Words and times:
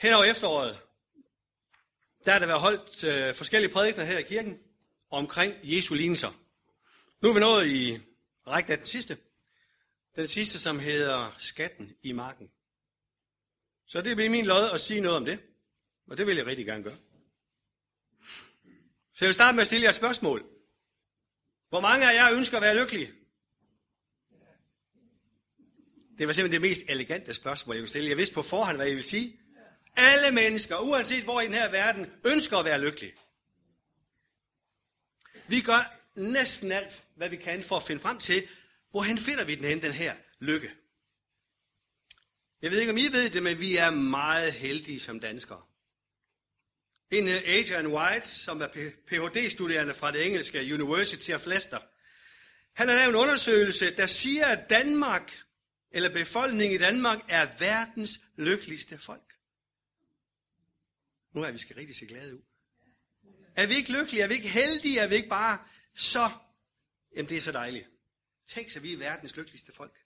Hen 0.00 0.12
over 0.12 0.24
efteråret, 0.24 0.78
der 2.24 2.32
har 2.32 2.38
der 2.38 2.46
været 2.46 2.60
holdt 2.60 3.04
øh, 3.04 3.34
forskellige 3.34 3.72
prædikner 3.72 4.04
her 4.04 4.18
i 4.18 4.22
kirken 4.22 4.60
omkring 5.10 5.54
Jesu 5.62 5.94
lignelser. 5.94 6.32
Nu 7.22 7.28
er 7.28 7.32
vi 7.32 7.40
nået 7.40 7.66
i 7.66 8.00
rækken 8.46 8.72
af 8.72 8.78
den 8.78 8.86
sidste. 8.86 9.18
Den 10.16 10.26
sidste, 10.26 10.58
som 10.58 10.78
hedder 10.78 11.34
Skatten 11.38 11.96
i 12.02 12.12
marken. 12.12 12.50
Så 13.86 14.02
det 14.02 14.16
vil 14.16 14.30
min 14.30 14.46
lod 14.46 14.70
at 14.74 14.80
sige 14.80 15.00
noget 15.00 15.16
om 15.16 15.24
det. 15.24 15.40
Og 16.06 16.18
det 16.18 16.26
vil 16.26 16.36
jeg 16.36 16.46
rigtig 16.46 16.66
gerne 16.66 16.84
gøre. 16.84 16.98
Så 19.14 19.24
jeg 19.24 19.26
vil 19.26 19.34
starte 19.34 19.54
med 19.54 19.60
at 19.60 19.66
stille 19.66 19.84
jer 19.84 19.90
et 19.90 19.96
spørgsmål. 19.96 20.44
Hvor 21.68 21.80
mange 21.80 22.10
af 22.10 22.14
jer 22.14 22.36
ønsker 22.36 22.56
at 22.56 22.62
være 22.62 22.76
lykkelige? 22.76 23.12
Det 26.18 26.26
var 26.26 26.32
simpelthen 26.32 26.62
det 26.62 26.70
mest 26.70 26.82
elegante 26.88 27.34
spørgsmål, 27.34 27.76
jeg 27.76 27.82
kunne 27.82 27.88
stille. 27.88 28.08
Jeg 28.08 28.16
vidste 28.16 28.34
på 28.34 28.42
forhånd, 28.42 28.76
hvad 28.76 28.86
jeg 28.86 28.96
ville 28.96 29.08
sige. 29.08 29.40
Alle 29.96 30.34
mennesker, 30.34 30.78
uanset 30.78 31.24
hvor 31.24 31.40
i 31.40 31.44
den 31.44 31.54
her 31.54 31.70
verden, 31.70 32.12
ønsker 32.24 32.56
at 32.56 32.64
være 32.64 32.80
lykkelige. 32.80 33.14
Vi 35.48 35.60
gør 35.60 35.96
næsten 36.14 36.72
alt, 36.72 37.04
hvad 37.16 37.28
vi 37.28 37.36
kan 37.36 37.62
for 37.62 37.76
at 37.76 37.82
finde 37.82 38.02
frem 38.02 38.18
til, 38.18 38.48
hvorhen 38.90 39.18
finder 39.18 39.44
vi 39.44 39.54
den 39.54 39.64
hen, 39.64 39.82
den 39.82 39.92
her 39.92 40.14
lykke. 40.38 40.70
Jeg 42.62 42.70
ved 42.70 42.80
ikke, 42.80 42.92
om 42.92 42.98
I 42.98 43.08
ved 43.08 43.30
det, 43.30 43.42
men 43.42 43.60
vi 43.60 43.76
er 43.76 43.90
meget 43.90 44.52
heldige 44.52 45.00
som 45.00 45.20
danskere. 45.20 45.62
En 47.10 47.28
øh, 47.28 47.34
Adrian 47.34 47.86
White, 47.86 48.28
som 48.28 48.60
er 48.60 48.66
Ph.D.-studerende 49.06 49.94
fra 49.94 50.12
det 50.12 50.26
engelske 50.26 50.74
University 50.74 51.30
of 51.30 51.46
Leicester, 51.46 51.78
han 52.74 52.88
har 52.88 52.94
lavet 52.94 53.08
en 53.08 53.14
undersøgelse, 53.14 53.96
der 53.96 54.06
siger, 54.06 54.46
at 54.46 54.70
Danmark, 54.70 55.38
eller 55.90 56.08
befolkningen 56.08 56.80
i 56.80 56.84
Danmark, 56.84 57.18
er 57.28 57.46
verdens 57.58 58.20
lykkeligste 58.36 58.98
folk. 58.98 59.29
Nu 61.32 61.42
er 61.42 61.52
vi 61.52 61.58
skal 61.58 61.76
rigtig 61.76 61.96
se 61.96 62.06
glade 62.06 62.34
ud. 62.34 62.42
Er 63.56 63.66
vi 63.66 63.74
ikke 63.74 63.92
lykkelige? 63.92 64.22
Er 64.22 64.28
vi 64.28 64.34
ikke 64.34 64.48
heldige? 64.48 64.98
Er 64.98 65.08
vi 65.08 65.14
ikke 65.14 65.28
bare 65.28 65.58
så? 65.94 66.30
Jamen, 67.16 67.28
det 67.28 67.36
er 67.36 67.40
så 67.40 67.52
dejligt. 67.52 67.88
Tænk 68.48 68.70
så, 68.70 68.80
vi 68.80 68.92
er 68.92 68.98
verdens 68.98 69.36
lykkeligste 69.36 69.72
folk. 69.72 69.96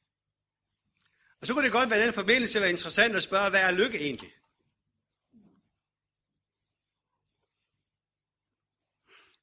Og 1.41 1.47
så 1.47 1.53
kunne 1.55 1.65
det 1.65 1.73
godt 1.73 1.91
være 1.91 2.07
den 2.07 2.15
forbindelse 2.15 2.61
være 2.61 2.71
interessant 2.71 3.17
at 3.17 3.23
spørge, 3.23 3.51
hvad 3.51 3.61
er 3.61 3.71
lykke 3.71 3.99
egentlig? 3.99 4.35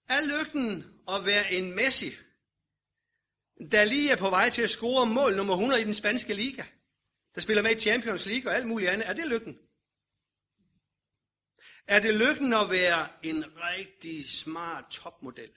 Er 0.10 0.22
lykken 0.26 0.86
at 1.08 1.26
være 1.26 1.54
en 1.54 1.76
Messi, 1.76 2.12
der 3.72 3.84
lige 3.84 4.12
er 4.12 4.16
på 4.16 4.30
vej 4.30 4.50
til 4.50 4.62
at 4.62 4.70
score 4.70 5.06
mål 5.06 5.36
nummer 5.36 5.54
100 5.54 5.82
i 5.82 5.86
den 5.86 5.94
spanske 5.94 6.34
liga, 6.34 6.64
der 7.36 7.42
spiller 7.42 7.64
med 7.64 7.76
i 7.76 7.80
Champions 7.80 8.26
League 8.26 8.52
og 8.52 8.56
alt 8.56 8.68
muligt 8.68 8.92
andet, 8.92 9.10
er 9.10 9.14
det 9.14 9.28
lykken? 9.28 9.60
Er 11.88 12.00
det 12.00 12.14
lykken 12.14 12.54
at 12.54 12.70
være 12.70 13.10
en 13.24 13.58
rigtig 13.58 14.30
smart 14.30 14.86
topmodel? 14.92 15.52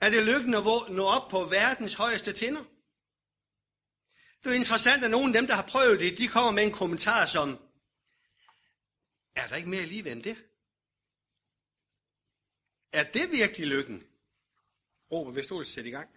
Er 0.00 0.10
det 0.10 0.26
lykken 0.26 0.54
at 0.54 0.64
nå 0.90 1.04
op 1.04 1.30
på 1.30 1.44
verdens 1.44 1.94
højeste 1.94 2.32
tinder? 2.32 2.64
Det 4.42 4.50
er 4.50 4.54
interessant, 4.54 5.04
at 5.04 5.10
nogle 5.10 5.26
af 5.26 5.32
dem, 5.32 5.46
der 5.46 5.54
har 5.54 5.66
prøvet 5.68 6.00
det, 6.00 6.18
de 6.18 6.28
kommer 6.28 6.50
med 6.50 6.64
en 6.64 6.72
kommentar 6.72 7.26
som, 7.26 7.48
er 9.36 9.46
der 9.46 9.56
ikke 9.56 9.68
mere 9.68 9.86
liv 9.86 10.06
end 10.06 10.22
det? 10.22 10.44
Er 12.92 13.04
det 13.12 13.30
virkelig 13.30 13.66
lykken? 13.66 14.04
Robert, 15.12 15.34
hvis 15.34 15.46
du 15.46 15.62
sætte 15.62 15.90
i 15.90 15.92
gang. 15.92 16.10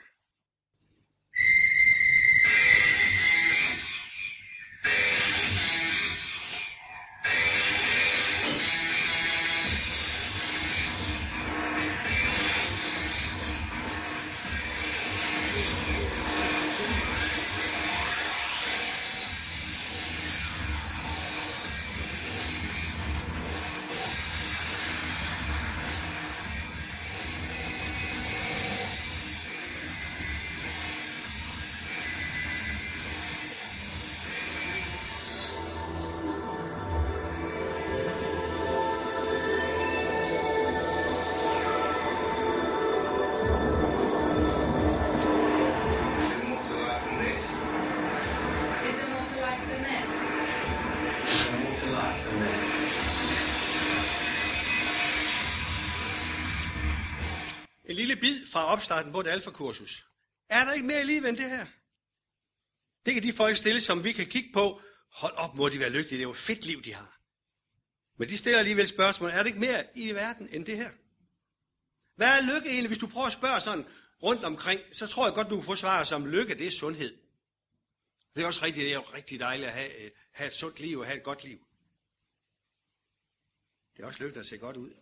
Fra 58.52 58.66
opstarten 58.66 59.12
på 59.12 59.20
et 59.20 59.28
alfakursus. 59.28 60.06
Er 60.50 60.66
der 60.66 60.73
ikke 60.73 60.88
mere 60.88 61.04
liv 61.04 61.26
end 61.26 61.38
det 61.38 61.50
her? 61.50 61.66
Det 63.06 63.14
kan 63.14 63.23
de 63.23 63.34
folk 63.34 63.58
stille, 63.58 63.82
som 63.82 64.04
vi 64.04 64.12
kan 64.12 64.26
kigge 64.26 64.50
på. 64.54 64.82
Hold 65.12 65.34
op, 65.34 65.56
må 65.56 65.70
de 65.70 65.80
være 65.80 65.89
lykkelige. 65.89 66.17
Det 66.17 66.23
er 66.23 66.28
jo 66.28 66.32
et 66.32 66.38
fedt 66.38 66.66
liv, 66.66 66.82
de 66.84 66.94
har. 66.94 67.20
Men 68.17 68.30
de 68.30 68.38
stiller 68.38 68.60
alligevel 68.60 68.88
spørgsmål. 68.88 69.30
Er 69.30 69.38
der 69.38 69.44
ikke 69.44 69.60
mere 69.60 69.86
i 69.95 70.12
verden 70.12 70.50
end 70.52 70.66
det 70.66 70.78
her? 70.78 70.92
Hvad 72.16 72.28
er 72.28 72.42
lykke 72.42 72.70
egentlig? 72.70 72.88
Hvis 72.88 72.98
du 72.98 73.08
prøver 73.08 73.28
at 73.28 73.34
spørge 73.34 73.62
sådan 73.62 73.86
rundt 74.23 74.44
omkring, 74.44 74.82
så 74.92 75.08
tror 75.08 75.26
jeg 75.26 75.33
godt, 75.33 75.50
du 75.50 75.56
kan 75.56 75.66
få 75.66 75.76
svar 75.76 76.04
som 76.04 76.26
lykke, 76.26 76.56
det 76.56 76.68
er 76.68 76.72
sundhed. 76.72 77.18
Det 78.36 78.44
er 78.44 78.48
også 78.48 78.66
rigtigt, 78.66 78.83
det 78.83 78.92
er 78.92 78.95
jo 78.95 79.02
rigtig 79.02 79.39
dejligt 79.39 79.68
at 79.68 79.73
have, 79.73 80.04
øh, 80.06 80.12
have 80.32 80.48
et 80.48 80.54
sundt 80.54 80.80
liv 80.80 81.00
og 81.00 81.06
have 81.06 81.18
et 81.18 81.23
godt 81.23 81.44
liv. 81.44 81.60
Det 83.95 84.04
er 84.04 84.08
også 84.08 84.23
lykke 84.23 84.39
at 84.39 84.45
se 84.45 84.58
godt 84.58 84.78
ud. 84.78 84.94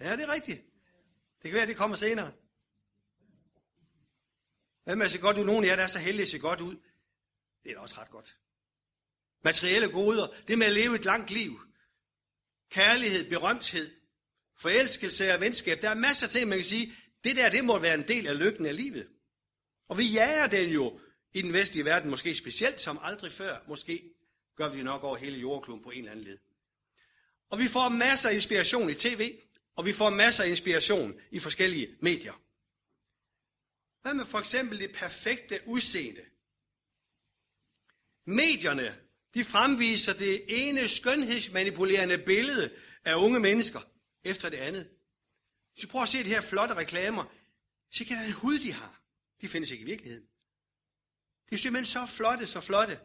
Ja, 0.00 0.16
det 0.16 0.22
er 0.22 0.32
rigtigt. 0.32 0.62
Det 1.46 1.50
kan 1.50 1.54
være, 1.54 1.62
at 1.62 1.68
det 1.68 1.76
kommer 1.76 1.96
senere. 1.96 2.32
Hvad 4.84 4.96
med 4.96 5.04
at 5.04 5.10
se 5.10 5.18
godt 5.18 5.38
ud? 5.38 5.44
Nogle 5.44 5.66
af 5.66 5.70
jer, 5.70 5.76
der 5.76 5.82
er 5.82 5.86
så 5.86 5.98
heldige 5.98 6.22
at 6.22 6.28
se 6.28 6.38
godt 6.38 6.60
ud. 6.60 6.76
Det 7.64 7.70
er 7.70 7.74
da 7.74 7.80
også 7.80 7.94
ret 7.98 8.10
godt. 8.10 8.36
Materielle 9.44 9.88
goder. 9.88 10.26
Det 10.48 10.58
med 10.58 10.66
at 10.66 10.72
leve 10.72 10.94
et 10.94 11.04
langt 11.04 11.30
liv. 11.30 11.60
Kærlighed, 12.70 13.30
berømthed, 13.30 13.90
forelskelse 14.58 15.34
og 15.34 15.40
venskab. 15.40 15.82
Der 15.82 15.90
er 15.90 15.94
masser 15.94 16.26
af 16.26 16.30
ting, 16.30 16.48
man 16.48 16.58
kan 16.58 16.64
sige, 16.64 16.92
det 17.24 17.36
der, 17.36 17.50
det 17.50 17.64
må 17.64 17.78
være 17.78 17.94
en 17.94 18.08
del 18.08 18.26
af 18.26 18.38
lykken 18.38 18.66
af 18.66 18.76
livet. 18.76 19.08
Og 19.88 19.98
vi 19.98 20.04
jager 20.04 20.46
den 20.46 20.70
jo 20.70 21.00
i 21.32 21.42
den 21.42 21.52
vestlige 21.52 21.84
verden, 21.84 22.10
måske 22.10 22.34
specielt 22.34 22.80
som 22.80 22.98
aldrig 23.02 23.32
før. 23.32 23.58
Måske 23.68 24.14
gør 24.56 24.68
vi 24.68 24.82
nok 24.82 25.02
over 25.04 25.16
hele 25.16 25.38
jordkloden 25.38 25.82
på 25.82 25.90
en 25.90 25.98
eller 25.98 26.12
anden 26.12 26.24
led. 26.24 26.38
Og 27.50 27.58
vi 27.58 27.68
får 27.68 27.88
masser 27.88 28.28
af 28.28 28.34
inspiration 28.34 28.90
i 28.90 28.94
tv. 28.94 29.40
Og 29.76 29.86
vi 29.86 29.92
får 29.92 30.10
masser 30.10 30.44
af 30.44 30.48
inspiration 30.48 31.20
i 31.30 31.38
forskellige 31.38 31.96
medier. 32.00 32.42
Hvad 34.02 34.14
med 34.14 34.24
for 34.24 34.38
eksempel 34.38 34.80
det 34.80 34.92
perfekte 34.92 35.60
udseende? 35.66 36.24
Medierne, 38.26 38.98
de 39.34 39.44
fremviser 39.44 40.12
det 40.12 40.44
ene 40.48 40.88
skønhedsmanipulerende 40.88 42.18
billede 42.18 42.74
af 43.04 43.14
unge 43.14 43.40
mennesker 43.40 43.80
efter 44.24 44.48
det 44.48 44.56
andet. 44.56 44.90
Hvis 45.72 45.82
du 45.82 45.88
prøver 45.88 46.02
at 46.02 46.08
se 46.08 46.24
de 46.24 46.28
her 46.28 46.40
flotte 46.40 46.74
reklamer, 46.74 47.24
se 47.92 48.04
kan 48.04 48.16
den 48.16 48.32
hud, 48.32 48.58
de 48.58 48.72
har. 48.72 49.02
De 49.40 49.48
findes 49.48 49.70
ikke 49.70 49.82
i 49.82 49.86
virkeligheden. 49.86 50.26
De 51.50 51.54
er 51.54 51.58
simpelthen 51.58 51.92
så 51.92 52.06
flotte, 52.06 52.46
så 52.46 52.60
flotte. 52.60 53.00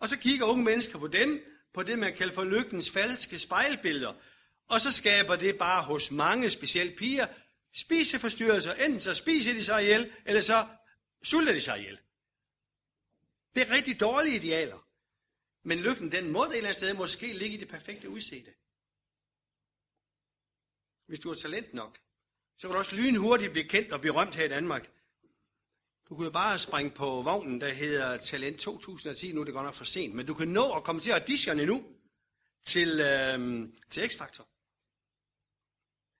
Og 0.00 0.08
så 0.08 0.18
kigger 0.18 0.46
unge 0.46 0.64
mennesker 0.64 0.98
på 0.98 1.08
dem, 1.08 1.44
på 1.74 1.82
det 1.82 1.98
man 1.98 2.16
kalder 2.16 2.34
for 2.34 2.44
lygtens 2.44 2.90
falske 2.90 3.38
spejlbilleder, 3.38 4.14
og 4.68 4.80
så 4.80 4.92
skaber 4.92 5.36
det 5.36 5.58
bare 5.58 5.82
hos 5.82 6.10
mange, 6.10 6.50
specielt 6.50 6.98
piger, 6.98 7.26
spiseforstyrrelser. 7.74 8.74
Enten 8.74 9.00
så 9.00 9.14
spiser 9.14 9.52
de 9.52 9.64
sig 9.64 9.82
ihjel, 9.82 10.12
eller 10.24 10.40
så 10.40 10.66
sulter 11.22 11.52
de 11.52 11.60
sig 11.60 11.78
ihjel. 11.78 11.98
Det 13.54 13.62
er 13.62 13.70
rigtig 13.70 14.00
dårlige 14.00 14.36
idealer. 14.36 14.88
Men 15.64 15.78
lykken, 15.78 16.12
den 16.12 16.32
må 16.32 16.44
et 16.44 16.46
eller 16.46 16.58
andet 16.58 16.76
sted 16.76 16.94
måske 16.94 17.32
ligge 17.32 17.56
i 17.56 17.60
det 17.60 17.68
perfekte 17.68 18.10
udseende. 18.10 18.54
Hvis 21.06 21.20
du 21.20 21.28
har 21.28 21.36
talent 21.36 21.74
nok, 21.74 21.98
så 22.58 22.68
kan 22.68 22.74
du 22.74 22.78
også 22.78 22.96
lynhurtigt 22.96 23.52
blive 23.52 23.68
kendt 23.68 23.92
og 23.92 24.00
berømt 24.00 24.34
her 24.34 24.44
i 24.44 24.48
Danmark. 24.48 24.90
Du 26.08 26.14
kunne 26.14 26.24
jo 26.24 26.30
bare 26.30 26.58
springe 26.58 26.90
på 26.90 27.22
vognen, 27.22 27.60
der 27.60 27.68
hedder 27.68 28.16
Talent 28.16 28.60
2010. 28.60 29.32
Nu 29.32 29.40
er 29.40 29.44
det 29.44 29.54
godt 29.54 29.64
nok 29.64 29.74
for 29.74 29.84
sent, 29.84 30.14
men 30.14 30.26
du 30.26 30.34
kan 30.34 30.48
nå 30.48 30.72
at 30.72 30.84
komme 30.84 31.00
til 31.00 31.10
audition 31.10 31.60
endnu 31.60 31.84
til, 32.64 33.00
øhm, 33.00 33.74
til 33.90 34.00
X-Factor. 34.00 34.57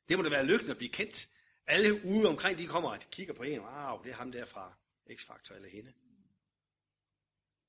Det 0.08 0.16
må 0.16 0.22
da 0.22 0.28
være 0.28 0.46
lykken 0.46 0.70
at 0.70 0.76
blive 0.76 0.92
kendt. 0.92 1.28
Alle 1.66 2.04
ude 2.04 2.28
omkring, 2.28 2.58
de 2.58 2.66
kommer 2.66 2.90
og 2.90 2.98
kigger 3.10 3.34
på 3.34 3.42
en. 3.42 3.60
Wow, 3.60 4.02
det 4.02 4.10
er 4.10 4.14
ham 4.14 4.32
der 4.32 4.46
fra 4.46 4.72
X-Factor 5.10 5.54
eller 5.54 5.68
hende. 5.68 5.92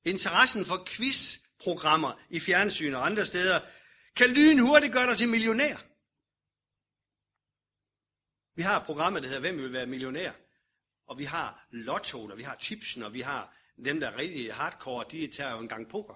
Interessen 0.03 0.65
for 0.65 0.87
quizprogrammer 0.87 2.21
i 2.29 2.39
fjernsyn 2.39 2.93
og 2.93 3.05
andre 3.05 3.25
steder, 3.25 3.59
kan 4.15 4.29
lyn 4.29 4.59
hurtigt 4.59 4.93
gøre 4.93 5.07
dig 5.07 5.17
til 5.17 5.29
millionær. 5.29 5.77
Vi 8.55 8.63
har 8.63 8.85
programmet, 8.85 9.23
der 9.23 9.27
hedder 9.27 9.41
Hvem 9.41 9.57
vil 9.57 9.73
være 9.73 9.85
millionær? 9.85 10.31
Og 11.07 11.19
vi 11.19 11.23
har 11.23 11.67
lotto, 11.71 12.25
og 12.25 12.37
vi 12.37 12.43
har 12.43 12.55
tipsen, 12.55 13.03
og 13.03 13.13
vi 13.13 13.21
har 13.21 13.55
dem, 13.85 13.99
der 13.99 14.07
er 14.07 14.17
rigtig 14.17 14.53
hardcore, 14.53 15.05
de 15.11 15.27
tager 15.27 15.51
jo 15.51 15.59
en 15.59 15.67
gang 15.67 15.89
poker. 15.89 16.15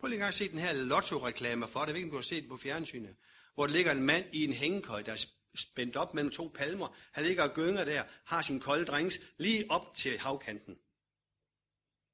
Prøv 0.00 0.08
lige 0.08 0.24
at 0.24 0.34
se 0.34 0.48
den 0.48 0.58
her 0.58 0.72
lotto-reklame 0.72 1.68
for 1.68 1.80
dig. 1.80 1.86
Jeg 1.86 1.94
ved 1.94 1.98
ikke, 1.98 2.06
om 2.06 2.10
du 2.10 2.16
har 2.16 2.22
set 2.22 2.42
den 2.42 2.48
på 2.48 2.56
fjernsynet. 2.56 3.16
Hvor 3.56 3.66
der 3.66 3.72
ligger 3.72 3.92
en 3.92 4.02
mand 4.02 4.24
i 4.32 4.44
en 4.44 4.52
hængekøj, 4.52 5.02
der 5.02 5.12
er 5.12 5.26
spændt 5.54 5.96
op 5.96 6.14
mellem 6.14 6.30
to 6.30 6.52
palmer. 6.54 6.96
Han 7.12 7.24
ligger 7.24 7.42
og 7.42 7.54
gynger 7.54 7.84
der, 7.84 8.04
har 8.24 8.42
sin 8.42 8.60
kolde 8.60 8.84
drinks 8.84 9.18
lige 9.38 9.70
op 9.70 9.94
til 9.94 10.18
havkanten. 10.18 10.78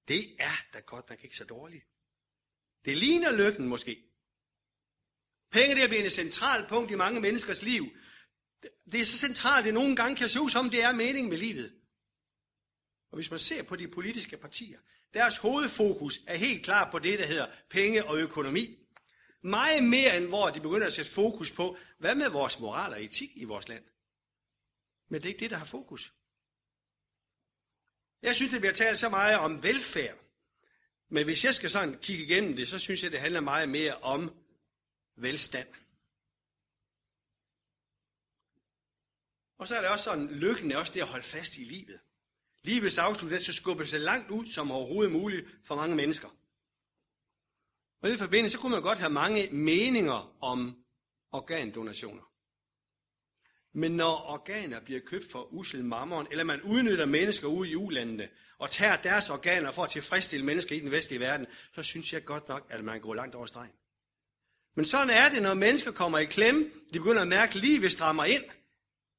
Det 0.09 0.37
er 0.39 0.56
da 0.75 0.81
godt 0.81 1.11
nok 1.11 1.25
ikke 1.25 1.37
så 1.37 1.44
dårligt. 1.44 1.85
Det 2.85 2.97
ligner 2.97 3.33
lykken 3.37 3.69
måske. 3.69 4.05
Penge 5.50 5.75
det 5.75 5.85
er 5.85 5.89
blevet 5.89 6.06
et 6.06 6.12
centralt 6.12 6.69
punkt 6.69 6.91
i 6.91 6.94
mange 6.94 7.21
menneskers 7.21 7.62
liv. 7.62 7.85
Det 8.93 9.00
er 9.00 9.05
så 9.05 9.19
centralt, 9.19 9.59
at 9.59 9.65
det 9.65 9.75
nogle 9.75 9.97
gange 9.97 10.17
kan 10.17 10.29
se 10.29 10.41
ud 10.41 10.50
som, 10.50 10.71
det 10.71 10.83
er 10.83 10.93
meningen 10.93 11.31
med 11.31 11.39
livet. 11.39 11.81
Og 13.11 13.17
hvis 13.17 13.31
man 13.31 13.39
ser 13.39 13.62
på 13.62 13.77
de 13.77 13.89
politiske 13.89 14.37
partier, 14.37 14.79
deres 15.15 15.37
hovedfokus 15.37 16.21
er 16.27 16.37
helt 16.37 16.65
klart 16.65 16.93
på 16.93 16.99
det, 16.99 17.19
der 17.19 17.27
hedder 17.27 17.47
penge 17.71 18.06
og 18.06 18.19
økonomi. 18.19 18.81
Meget 19.43 19.85
mere 19.85 20.17
end 20.17 20.29
hvor 20.29 20.50
de 20.50 20.61
begynder 20.61 20.87
at 20.87 20.93
sætte 20.93 21.11
fokus 21.11 21.53
på, 21.53 21.77
hvad 21.99 22.15
med 22.15 22.29
vores 22.29 22.61
moral 22.61 22.93
og 22.93 23.05
etik 23.05 23.31
i 23.37 23.44
vores 23.44 23.69
land. 23.69 23.85
Men 25.09 25.23
det 25.23 25.29
er 25.29 25.33
ikke 25.33 25.41
det, 25.41 25.50
der 25.50 25.56
har 25.56 25.67
fokus. 25.67 26.15
Jeg 28.23 28.35
synes, 28.35 28.53
det 28.53 28.61
bliver 28.61 28.75
talt 28.75 28.99
så 28.99 29.09
meget 29.09 29.39
om 29.39 29.62
velfærd. 29.62 30.19
Men 31.09 31.25
hvis 31.25 31.44
jeg 31.44 31.55
skal 31.55 31.71
sådan 31.71 31.99
kigge 31.99 32.25
igennem 32.25 32.56
det, 32.56 32.69
så 32.69 32.79
synes 32.79 33.03
jeg, 33.03 33.12
det 33.12 33.21
handler 33.21 33.41
meget 33.41 33.69
mere 33.69 33.97
om 33.97 34.35
velstand. 35.17 35.69
Og 39.59 39.69
så 39.69 39.77
er 39.77 39.81
det 39.81 39.91
også 39.91 40.05
sådan, 40.05 40.27
lykken 40.27 40.73
er 40.73 40.77
også 40.77 40.94
det 40.94 41.00
at 41.00 41.09
holde 41.09 41.27
fast 41.27 41.56
i 41.56 41.65
livet. 41.65 42.00
Livets 42.62 42.99
afslutning, 42.99 43.43
så 43.43 43.53
skubber 43.53 43.85
sig 43.85 44.00
langt 44.00 44.31
ud 44.31 44.47
som 44.47 44.71
overhovedet 44.71 45.12
muligt 45.12 45.47
for 45.65 45.75
mange 45.75 45.97
mennesker. 45.97 46.42
Og 48.03 48.09
i 48.09 48.13
den 48.13 48.19
forbindelse, 48.19 48.53
så 48.53 48.61
kunne 48.61 48.73
man 48.73 48.83
godt 48.83 48.99
have 48.99 49.13
mange 49.13 49.49
meninger 49.53 50.37
om 50.41 50.85
organdonationer. 51.33 52.23
Men 53.75 53.93
når 53.93 54.27
organer 54.29 54.81
bliver 54.81 55.01
købt 55.01 55.33
for 55.33 55.53
usel 55.53 55.85
mammon, 55.85 56.27
eller 56.31 56.45
man 56.45 56.63
udnytter 56.63 57.07
mennesker 57.07 57.49
ude 57.49 57.71
i 57.71 57.77
ulandene, 57.77 58.29
og 58.59 58.71
tager 58.71 58.97
deres 58.97 59.31
organer 59.31 59.71
for 59.73 59.85
at 59.85 59.91
tilfredsstille 59.91 60.47
mennesker 60.47 60.77
i 60.77 60.81
den 60.81 60.91
vestlige 60.91 61.21
verden, 61.21 61.47
så 61.75 61.83
synes 61.83 62.13
jeg 62.13 62.25
godt 62.25 62.49
nok, 62.49 62.67
at 62.71 62.85
man 62.85 63.01
går 63.01 63.15
langt 63.15 63.35
over 63.35 63.47
stregen. 63.47 63.73
Men 64.75 64.85
sådan 64.85 65.11
er 65.11 65.29
det, 65.29 65.43
når 65.43 65.55
mennesker 65.55 65.93
kommer 65.93 66.19
i 66.19 66.25
klemme, 66.25 66.71
de 66.93 66.99
begynder 66.99 67.23
at 67.23 67.29
mærke, 67.29 67.51
at 67.51 67.55
livet 67.55 67.93
strammer 67.93 68.25
ind, 68.25 68.45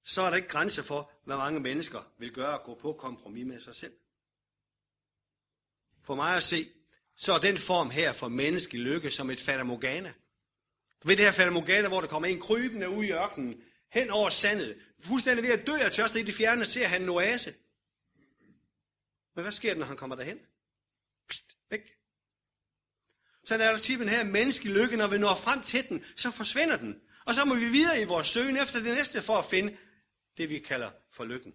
så 0.06 0.22
er 0.22 0.30
der 0.30 0.38
ikke 0.38 0.48
grænse 0.48 0.84
for, 0.84 1.12
hvad 1.26 1.38
mange 1.38 1.60
mennesker 1.60 2.12
vil 2.20 2.34
gøre 2.34 2.54
at 2.54 2.64
gå 2.64 2.76
på 2.76 2.94
kompromis 2.94 3.46
med 3.46 3.62
sig 3.62 3.76
selv. 3.76 3.94
For 6.04 6.16
mig 6.16 6.36
at 6.36 6.44
se, 6.44 6.70
så 7.16 7.34
er 7.34 7.40
den 7.40 7.58
form 7.58 7.90
her 7.90 8.14
for 8.14 8.28
menneskelig 8.28 8.82
lykke 8.82 9.12
som 9.12 9.30
et 9.30 9.40
fatamorgana. 9.40 10.14
Du 11.04 11.08
ved 11.08 11.18
det 11.18 11.26
her 11.26 11.32
fatamorgana, 11.32 11.88
hvor 11.88 12.02
der 12.02 12.08
kommer 12.08 12.28
en 12.28 12.40
krybende 12.40 12.90
ud 12.90 13.04
i 13.04 13.12
ørkenen, 13.12 13.64
hen 13.92 14.10
over 14.10 14.30
sandet, 14.30 14.78
fuldstændig 15.00 15.44
ved 15.44 15.52
at 15.52 15.68
dø 15.68 15.74
af 15.74 15.92
tørste 15.92 16.20
i 16.20 16.24
det 16.24 16.36
fjerne, 16.36 16.66
ser 16.66 16.88
han 16.88 17.02
en 17.02 17.10
oase. 17.10 17.56
Men 19.36 19.44
hvad 19.44 19.52
sker 19.52 19.74
der, 19.74 19.80
når 19.80 19.86
han 19.86 19.98
kommer 19.98 20.16
derhen? 20.16 20.40
Pst, 21.30 21.58
væk. 21.70 21.98
Så 23.46 23.54
er 23.54 23.58
der 23.58 23.78
typen 23.78 24.10
her, 24.10 24.24
menneskelig 24.24 24.74
lykke, 24.74 24.98
når 24.98 25.08
vi 25.08 25.18
når 25.18 25.36
frem 25.36 25.62
til 25.62 25.90
den, 25.90 26.06
så 26.16 26.32
forsvinder 26.32 26.78
den. 26.78 27.02
Og 27.26 27.36
så 27.36 27.46
må 27.46 27.56
vi 27.56 27.66
videre 27.66 28.02
i 28.02 28.06
vores 28.06 28.28
søgen 28.28 28.58
efter 28.58 28.80
det 28.80 28.96
næste 28.96 29.22
for 29.22 29.38
at 29.38 29.46
finde 29.46 29.78
det, 30.38 30.50
vi 30.50 30.60
kalder 30.60 30.92
for 31.12 31.24
lykken. 31.24 31.54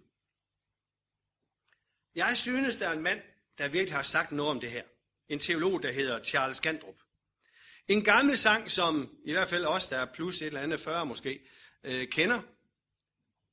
Jeg 2.15 2.37
synes, 2.37 2.75
der 2.75 2.87
er 2.87 2.93
en 2.93 3.03
mand, 3.03 3.21
der 3.57 3.67
virkelig 3.67 3.95
har 3.95 4.03
sagt 4.03 4.31
noget 4.31 4.51
om 4.51 4.59
det 4.59 4.71
her. 4.71 4.83
En 5.29 5.39
teolog, 5.39 5.83
der 5.83 5.91
hedder 5.91 6.23
Charles 6.23 6.61
Gandrup. 6.61 6.99
En 7.87 8.03
gammel 8.03 8.37
sang, 8.37 8.71
som 8.71 9.17
i 9.25 9.31
hvert 9.31 9.47
fald 9.47 9.65
os, 9.65 9.87
der 9.87 9.97
er 9.97 10.13
plus 10.13 10.41
et 10.41 10.47
eller 10.47 10.61
andet 10.61 10.79
40 10.79 11.05
måske, 11.05 11.47
øh, 11.83 12.07
kender, 12.07 12.41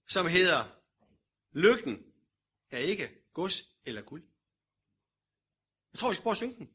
som 0.09 0.27
hedder 0.27 0.77
Lykken 1.53 1.99
er 2.71 2.79
ikke 2.79 3.31
gods 3.35 3.63
eller 3.85 4.03
guld. 4.03 4.23
Jeg 5.93 5.99
tror, 5.99 6.09
vi 6.09 6.15
skal 6.15 6.23
prøve 6.23 6.33
at 6.33 6.37
synge 6.37 6.57
den. 6.57 6.71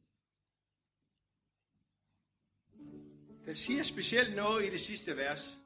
Den 3.45 3.56
siger 3.56 3.83
specielt 3.83 4.36
noget 4.36 4.65
i 4.65 4.69
det 4.69 4.80
sidste 4.80 5.18
vers. 5.18 5.57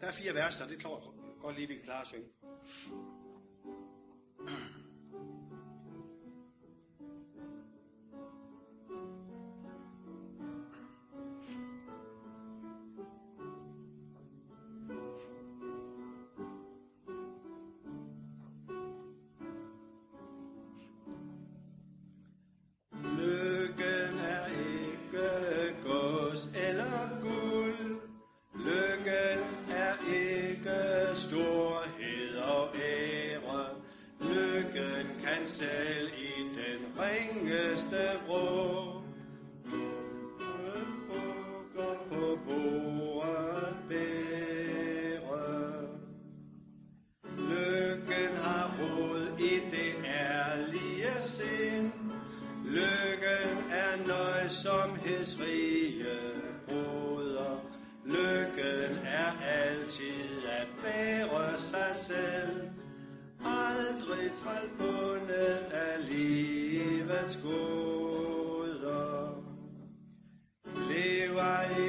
Der 0.00 0.06
er 0.06 0.12
fire 0.12 0.34
vers, 0.34 0.60
og 0.60 0.68
det 0.68 0.80
tror 0.80 0.98
jeg 0.98 1.40
godt 1.40 1.56
lige, 1.56 1.68
vi 1.68 1.74
kan 1.74 1.84
klare 1.84 2.00
at 2.00 2.06
synge. 2.06 2.28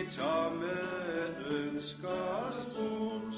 Til 0.02 0.12
tomme 0.12 0.72
ønskers 1.50 2.66
brus, 2.76 3.36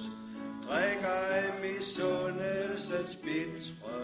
drikker 0.67 1.07
af 1.07 1.51
misundelsens 1.61 3.15
bitre 3.15 3.99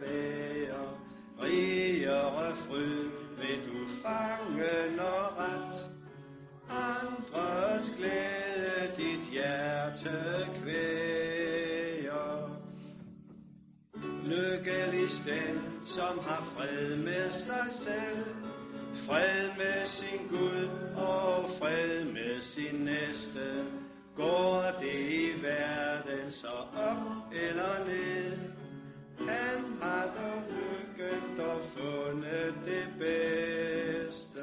bæger. 0.00 1.00
Rigere 1.42 2.56
fryd 2.56 3.10
vil 3.38 3.60
du 3.66 3.88
fange, 4.02 4.96
når 4.96 5.36
ret 5.38 5.88
andres 6.70 7.92
glæde 7.96 8.92
dit 8.96 9.30
hjerte 9.32 10.10
kvæger. 10.62 11.50
Lykkelig 14.24 15.08
den, 15.26 15.86
som 15.86 16.18
har 16.18 16.42
fred 16.42 16.96
med 16.96 17.30
sig 17.30 17.66
selv, 17.70 18.33
fred 18.96 19.56
med 19.56 19.86
sin 19.86 20.28
Gud 20.28 20.68
og 20.96 21.50
fred 21.50 22.04
med 22.04 22.40
sin 22.40 22.74
næste. 22.74 23.64
Går 24.16 24.78
det 24.80 25.10
i 25.10 25.42
verden 25.42 26.30
så 26.30 26.52
op 26.74 27.32
eller 27.32 27.84
ned? 27.84 28.38
Han 29.18 29.82
har 29.82 30.04
dog 30.16 30.44
begyndt 30.48 31.40
at 31.40 31.64
fundet 31.64 32.54
det 32.64 32.88
bedste. 32.98 34.40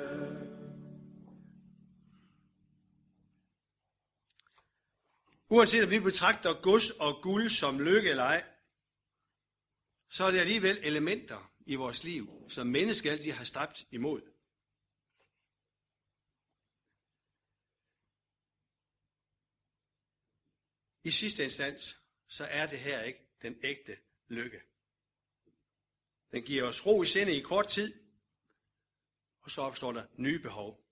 Uanset 5.49 5.81
at 5.81 5.89
vi 5.89 5.99
betragter 5.99 6.61
gods 6.61 6.89
og 6.89 7.19
guld 7.21 7.49
som 7.49 7.79
lykke 7.79 8.09
eller 8.09 8.23
ej, 8.23 8.43
så 10.09 10.23
er 10.23 10.31
det 10.31 10.39
alligevel 10.39 10.79
elementer 10.83 11.51
i 11.65 11.75
vores 11.75 12.03
liv, 12.03 12.29
som 12.49 12.67
mennesker 12.67 13.11
altid 13.11 13.31
har 13.31 13.43
stræbt 13.43 13.85
imod. 13.91 14.30
I 21.03 21.11
sidste 21.11 21.43
instans, 21.43 21.97
så 22.27 22.43
er 22.43 22.67
det 22.67 22.79
her 22.79 23.01
ikke 23.01 23.19
den 23.41 23.55
ægte 23.63 23.97
lykke. 24.27 24.61
Den 26.31 26.43
giver 26.43 26.63
os 26.63 26.85
ro 26.85 27.03
i 27.03 27.05
sindet 27.05 27.33
i 27.33 27.41
kort 27.41 27.67
tid, 27.67 27.93
og 29.41 29.51
så 29.51 29.61
opstår 29.61 29.91
der 29.91 30.05
nye 30.15 30.39
behov. 30.39 30.85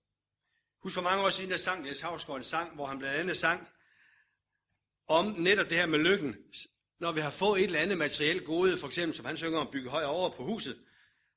Husk 0.78 0.94
for 0.94 1.02
mange 1.02 1.24
år 1.24 1.30
siden, 1.30 1.50
der 1.50 1.56
sang 1.56 1.82
Niels 1.82 2.00
Havsgaard 2.00 2.38
en 2.38 2.44
sang, 2.44 2.74
hvor 2.74 2.86
han 2.86 2.98
blandt 2.98 3.16
andet 3.16 3.36
sang 3.36 3.68
om 5.06 5.26
netop 5.26 5.70
det 5.70 5.78
her 5.78 5.86
med 5.86 5.98
lykken. 5.98 6.36
Når 6.98 7.12
vi 7.12 7.20
har 7.20 7.30
fået 7.30 7.60
et 7.60 7.64
eller 7.64 7.80
andet 7.80 7.98
materielt 7.98 8.44
gode, 8.44 8.76
for 8.76 8.86
eksempel 8.86 9.16
som 9.16 9.24
han 9.24 9.36
synger 9.36 9.58
om 9.58 9.72
bygge 9.72 9.90
højere 9.90 10.10
over 10.10 10.36
på 10.36 10.44
huset, 10.44 10.86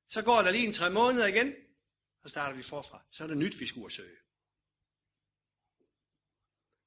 så 0.09 0.23
går 0.23 0.41
der 0.41 0.51
lige 0.51 0.67
en 0.67 0.73
tre 0.73 0.89
måneder 0.89 1.27
igen, 1.27 1.55
så 2.23 2.29
starter 2.29 2.57
vi 2.57 2.63
forfra. 2.63 3.05
Så 3.11 3.23
er 3.23 3.27
det 3.27 3.37
nyt, 3.37 3.59
vi 3.59 3.65
skulle 3.65 3.91
søge. 3.91 4.17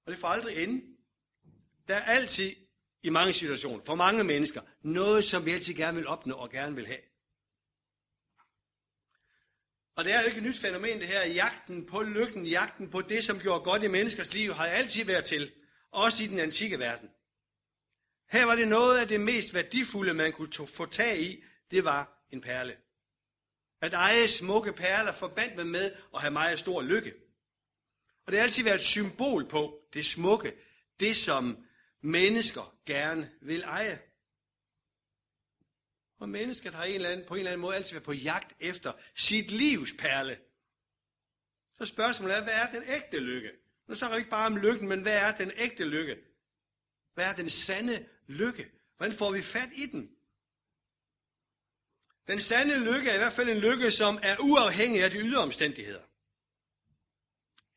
Og 0.06 0.12
det 0.12 0.18
får 0.18 0.28
aldrig 0.28 0.62
ende. 0.62 0.95
Der 1.88 1.94
er 1.96 2.02
altid 2.02 2.56
i 3.02 3.10
mange 3.10 3.32
situationer, 3.32 3.84
for 3.84 3.94
mange 3.94 4.24
mennesker, 4.24 4.60
noget, 4.82 5.24
som 5.24 5.46
vi 5.46 5.50
altid 5.50 5.74
gerne 5.74 5.96
vil 5.96 6.06
opnå 6.06 6.34
og 6.34 6.50
gerne 6.50 6.76
vil 6.76 6.86
have. 6.86 7.00
Og 9.96 10.04
det 10.04 10.12
er 10.12 10.20
jo 10.20 10.26
ikke 10.26 10.38
et 10.38 10.42
nyt 10.42 10.58
fænomen, 10.58 11.00
det 11.00 11.08
her. 11.08 11.24
Jagten 11.24 11.86
på 11.86 12.02
lykken, 12.02 12.46
jagten 12.46 12.90
på 12.90 13.02
det, 13.02 13.24
som 13.24 13.40
gjorde 13.40 13.64
godt 13.64 13.82
i 13.82 13.86
menneskers 13.86 14.34
liv, 14.34 14.52
har 14.52 14.66
altid 14.66 15.04
været 15.04 15.24
til. 15.24 15.52
Også 15.90 16.24
i 16.24 16.26
den 16.26 16.38
antikke 16.38 16.78
verden. 16.78 17.08
Her 18.30 18.44
var 18.44 18.56
det 18.56 18.68
noget 18.68 18.98
af 18.98 19.08
det 19.08 19.20
mest 19.20 19.54
værdifulde, 19.54 20.14
man 20.14 20.32
kunne 20.32 20.66
få 20.66 20.86
tag 20.86 21.22
i. 21.22 21.42
Det 21.70 21.84
var 21.84 22.26
en 22.30 22.40
perle. 22.40 22.76
At 23.80 23.94
eje 23.94 24.28
smukke 24.28 24.72
perler 24.72 25.12
forbandt 25.12 25.56
man 25.56 25.66
med 25.66 25.92
at 26.14 26.20
have 26.20 26.30
meget 26.30 26.58
stor 26.58 26.82
lykke. 26.82 27.14
Og 28.26 28.32
det 28.32 28.38
har 28.38 28.44
altid 28.44 28.64
været 28.64 28.74
et 28.74 28.82
symbol 28.82 29.48
på 29.48 29.80
det 29.92 30.06
smukke, 30.06 30.52
det 31.00 31.16
som 31.16 31.65
mennesker 32.06 32.78
gerne 32.86 33.30
vil 33.40 33.62
eje. 33.62 34.02
Og 36.18 36.28
mennesket 36.28 36.74
har 36.74 36.84
en 36.84 36.94
eller 36.94 37.08
anden, 37.08 37.26
på 37.26 37.34
en 37.34 37.38
eller 37.38 37.50
anden 37.50 37.60
måde 37.60 37.76
altid 37.76 37.92
været 37.92 38.04
på 38.04 38.12
jagt 38.12 38.54
efter 38.60 38.92
sit 39.14 39.50
livs 39.50 39.92
perle. 39.98 40.38
Så 41.78 41.84
spørgsmålet 41.84 42.36
er, 42.36 42.42
hvad 42.42 42.54
er 42.54 42.72
den 42.72 42.82
ægte 42.86 43.18
lykke? 43.18 43.50
Nu 43.88 43.94
snakker 43.94 44.16
vi 44.16 44.20
ikke 44.20 44.30
bare 44.30 44.46
om 44.46 44.56
lykken, 44.56 44.88
men 44.88 45.02
hvad 45.02 45.16
er 45.16 45.36
den 45.36 45.52
ægte 45.56 45.84
lykke? 45.84 46.16
Hvad 47.14 47.24
er 47.24 47.32
den 47.32 47.50
sande 47.50 48.08
lykke? 48.26 48.70
Hvordan 48.96 49.16
får 49.16 49.32
vi 49.32 49.42
fat 49.42 49.68
i 49.72 49.86
den? 49.86 50.10
Den 52.26 52.40
sande 52.40 52.84
lykke 52.84 53.10
er 53.10 53.14
i 53.14 53.18
hvert 53.18 53.32
fald 53.32 53.48
en 53.48 53.58
lykke, 53.58 53.90
som 53.90 54.18
er 54.22 54.36
uafhængig 54.40 55.04
af 55.04 55.10
de 55.10 55.18
ydre 55.18 55.42
omstændigheder. 55.42 56.02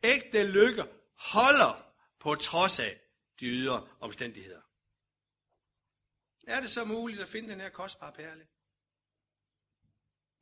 Ægte 0.04 0.44
lykke 0.44 0.84
holder 1.16 1.94
på 2.20 2.36
trods 2.36 2.80
af 2.80 3.00
de 3.40 3.46
ydre 3.46 3.88
omstændigheder. 4.00 4.62
Er 6.48 6.60
det 6.62 6.70
så 6.70 6.86
muligt 6.86 7.22
at 7.22 7.28
finde 7.28 7.50
den 7.50 7.62
her 7.62 7.70
kostbare 7.70 8.14
perle? 8.14 8.48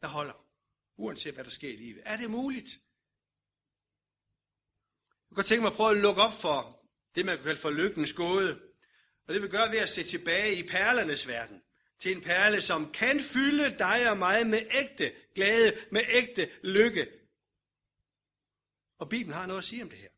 Der 0.01 0.07
holder, 0.07 0.47
uanset 0.97 1.33
hvad 1.33 1.43
der 1.43 1.49
sker 1.49 1.69
i 1.69 1.75
livet. 1.75 2.01
Er 2.05 2.17
det 2.17 2.31
muligt? 2.31 2.69
Jeg 5.29 5.35
kan 5.35 5.45
tænke 5.45 5.61
mig 5.61 5.71
at 5.71 5.77
prøve 5.77 5.91
at 5.91 5.97
lukke 5.97 6.21
op 6.21 6.33
for 6.41 6.87
det, 7.15 7.25
man 7.25 7.35
kan 7.35 7.43
kalde 7.43 7.61
for 7.61 7.71
lykkens 7.71 8.13
gåde. 8.13 8.61
Og 9.25 9.33
det 9.33 9.41
vil 9.41 9.51
gøre 9.51 9.71
ved 9.71 9.79
at 9.79 9.89
se 9.89 10.03
tilbage 10.03 10.59
i 10.59 10.67
perlernes 10.67 11.27
verden. 11.27 11.63
Til 11.99 12.11
en 12.11 12.21
perle, 12.21 12.61
som 12.61 12.91
kan 12.91 13.19
fylde 13.19 13.77
dig 13.77 14.11
og 14.11 14.17
mig 14.17 14.47
med 14.47 14.61
ægte 14.71 15.15
glæde, 15.35 15.87
med 15.91 16.01
ægte 16.07 16.51
lykke. 16.63 17.07
Og 18.97 19.09
Bibelen 19.09 19.33
har 19.33 19.45
noget 19.45 19.57
at 19.57 19.65
sige 19.65 19.83
om 19.83 19.89
det 19.89 19.99
her. 19.99 20.09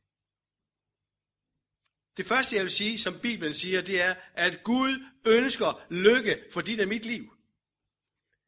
Det 2.19 2.27
første, 2.27 2.55
jeg 2.55 2.63
vil 2.63 2.71
sige, 2.71 2.99
som 2.99 3.19
Bibelen 3.19 3.53
siger, 3.53 3.81
det 3.81 4.01
er, 4.01 4.15
at 4.33 4.63
Gud 4.63 5.05
ønsker 5.25 5.85
lykke 5.89 6.43
for 6.51 6.61
dit 6.61 6.81
og 6.81 6.87
mit 6.87 7.05
liv. 7.05 7.33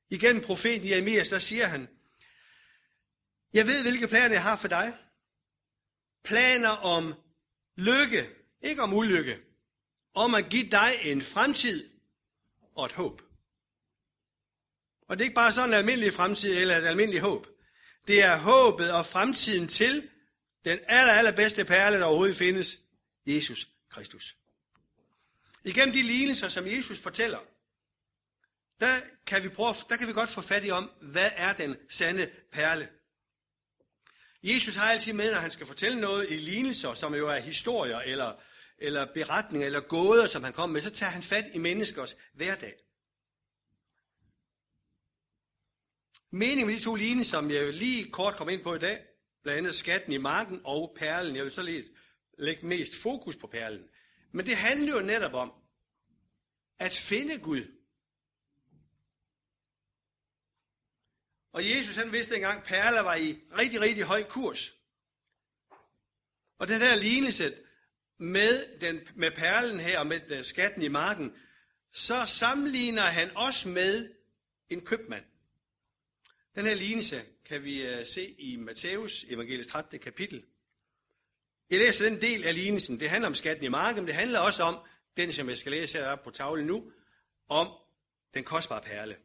Igen 0.10 0.42
profeten 0.42 0.90
Jeremias, 0.90 1.30
der 1.30 1.40
siger 1.40 1.68
han, 1.68 1.88
jeg 3.54 3.68
ved, 3.68 3.82
hvilke 3.82 4.08
planer 4.08 4.36
jeg 4.36 4.44
har 4.44 4.56
for 4.56 4.68
dig. 4.68 4.94
Planer 6.24 6.70
om 6.70 7.14
lykke, 7.78 8.30
ikke 8.62 8.82
om 8.82 8.94
ulykke. 8.94 9.38
Om 10.14 10.36
at 10.36 10.50
give 10.50 10.70
dig 10.72 10.92
en 11.04 11.22
fremtid 11.22 11.90
og 12.76 12.86
et 12.86 12.92
håb. 12.92 13.22
Og 15.08 15.18
det 15.18 15.24
er 15.24 15.26
ikke 15.26 15.36
bare 15.36 15.52
sådan 15.52 15.70
en 15.70 15.74
almindelig 15.74 16.14
fremtid 16.14 16.58
eller 16.58 16.78
et 16.78 16.86
almindeligt 16.86 17.24
håb. 17.24 17.48
Det 18.08 18.24
er 18.24 18.38
håbet 18.38 18.92
og 18.92 19.06
fremtiden 19.06 19.68
til 19.68 20.10
den 20.66 20.80
aller, 20.88 21.14
allerbedste 21.14 21.66
perle, 21.66 21.98
der 21.98 22.06
overhovedet 22.06 22.38
findes, 22.38 22.78
Jesus 23.26 23.68
Kristus. 23.90 24.38
Igennem 25.64 25.94
de 25.94 26.02
lignelser, 26.02 26.48
som 26.48 26.68
Jesus 26.68 27.00
fortæller, 27.00 27.40
der 28.80 29.02
kan 29.26 29.44
vi, 29.44 29.50
prøve, 29.50 29.76
der 29.90 29.98
kan 29.98 30.08
vi 30.08 30.14
godt 30.14 30.30
få 30.30 30.42
fat 30.42 30.66
i 30.66 30.72
om, 30.72 30.92
hvad 31.02 31.32
er 31.36 31.54
den 31.54 31.78
sande 31.90 32.32
perle. 32.52 32.90
Jesus 34.44 34.76
har 34.76 34.92
altid 34.92 35.14
med, 35.14 35.32
når 35.32 35.40
han 35.40 35.52
skal 35.52 35.68
fortælle 35.68 36.00
noget 36.00 36.28
i 36.30 36.38
lignelser, 36.38 36.94
som 36.94 37.16
jo 37.16 37.30
er 37.30 37.40
historier 37.40 38.00
eller, 38.00 38.34
eller 38.78 39.14
beretninger 39.14 39.66
eller 39.66 39.80
gåder, 39.80 40.28
som 40.28 40.44
han 40.44 40.54
kommer 40.54 40.74
med, 40.74 40.82
så 40.82 40.90
tager 40.90 41.10
han 41.10 41.24
fat 41.24 41.46
i 41.54 41.58
menneskers 41.58 42.18
hverdag. 42.34 42.74
Meningen 46.32 46.68
med 46.68 46.76
de 46.76 46.84
to 46.84 46.96
lignelser, 46.96 47.32
som 47.32 47.52
jeg 47.52 47.74
lige 47.74 48.12
kort 48.12 48.36
kom 48.36 48.50
ind 48.50 48.64
på 48.64 48.76
i 48.76 48.80
dag, 48.80 49.06
blandt 49.44 49.58
andet 49.58 49.76
skatten 49.76 50.14
i 50.14 50.18
marken 50.18 50.62
og 50.64 50.96
perlen, 51.00 51.36
jeg 51.36 51.44
vil 51.44 51.52
så 51.52 51.62
lige 51.62 51.84
lægge 52.38 52.68
mest 52.68 53.02
fokus 53.02 53.36
på 53.38 53.48
perlen. 53.48 53.90
Men 54.32 54.46
det 54.46 54.58
handler 54.58 54.96
jo 54.96 55.02
netop 55.02 55.34
om 55.34 55.54
at 56.80 56.92
finde 56.92 57.40
Gud. 57.40 57.82
Og 61.52 61.70
Jesus 61.70 61.96
han 61.96 62.12
vidste 62.12 62.36
engang, 62.36 62.58
at 62.58 62.64
perler 62.64 63.02
var 63.02 63.16
i 63.16 63.40
rigtig, 63.58 63.82
rigtig 63.82 64.04
høj 64.04 64.24
kurs. 64.24 64.74
Og 66.58 66.68
den 66.68 66.82
der 66.82 66.96
lignelse 66.96 67.58
med, 68.18 68.80
den, 68.80 69.00
med 69.16 69.32
perlen 69.32 69.80
her 69.80 70.00
og 70.00 70.08
med 70.08 70.32
øh, 70.32 70.44
skatten 70.44 70.82
i 70.82 70.88
marken, 70.88 71.36
så 71.92 72.26
sammenligner 72.26 73.02
han 73.02 73.38
også 73.38 73.70
med 73.70 74.14
en 74.70 74.86
købmand. 74.86 75.26
Den 76.56 76.66
her 76.66 76.74
lignelse 76.74 77.26
kan 77.46 77.64
vi 77.64 77.88
øh, 77.88 78.06
se 78.06 78.36
i 78.40 78.56
Matthæus 78.56 79.24
evangelisk 79.24 79.70
13. 79.70 80.00
kapitel. 80.00 80.44
Jeg 81.72 81.80
læser 81.80 82.10
den 82.10 82.22
del 82.22 82.44
af 82.44 82.56
lignelsen. 82.56 83.00
Det 83.00 83.10
handler 83.10 83.28
om 83.28 83.36
skatten 83.36 83.66
i 83.66 83.68
marken, 83.68 84.02
men 84.02 84.08
det 84.08 84.16
handler 84.16 84.40
også 84.40 84.64
om, 84.64 84.86
den 85.18 85.32
som 85.32 85.50
jeg 85.50 85.58
skal 85.58 85.72
læse 85.72 85.98
heroppe 85.98 86.24
på 86.24 86.32
tavlen 86.32 86.66
nu, 86.66 86.92
om 87.50 87.68
den 88.34 88.44
kostbare 88.44 88.82
perle. 88.82 89.18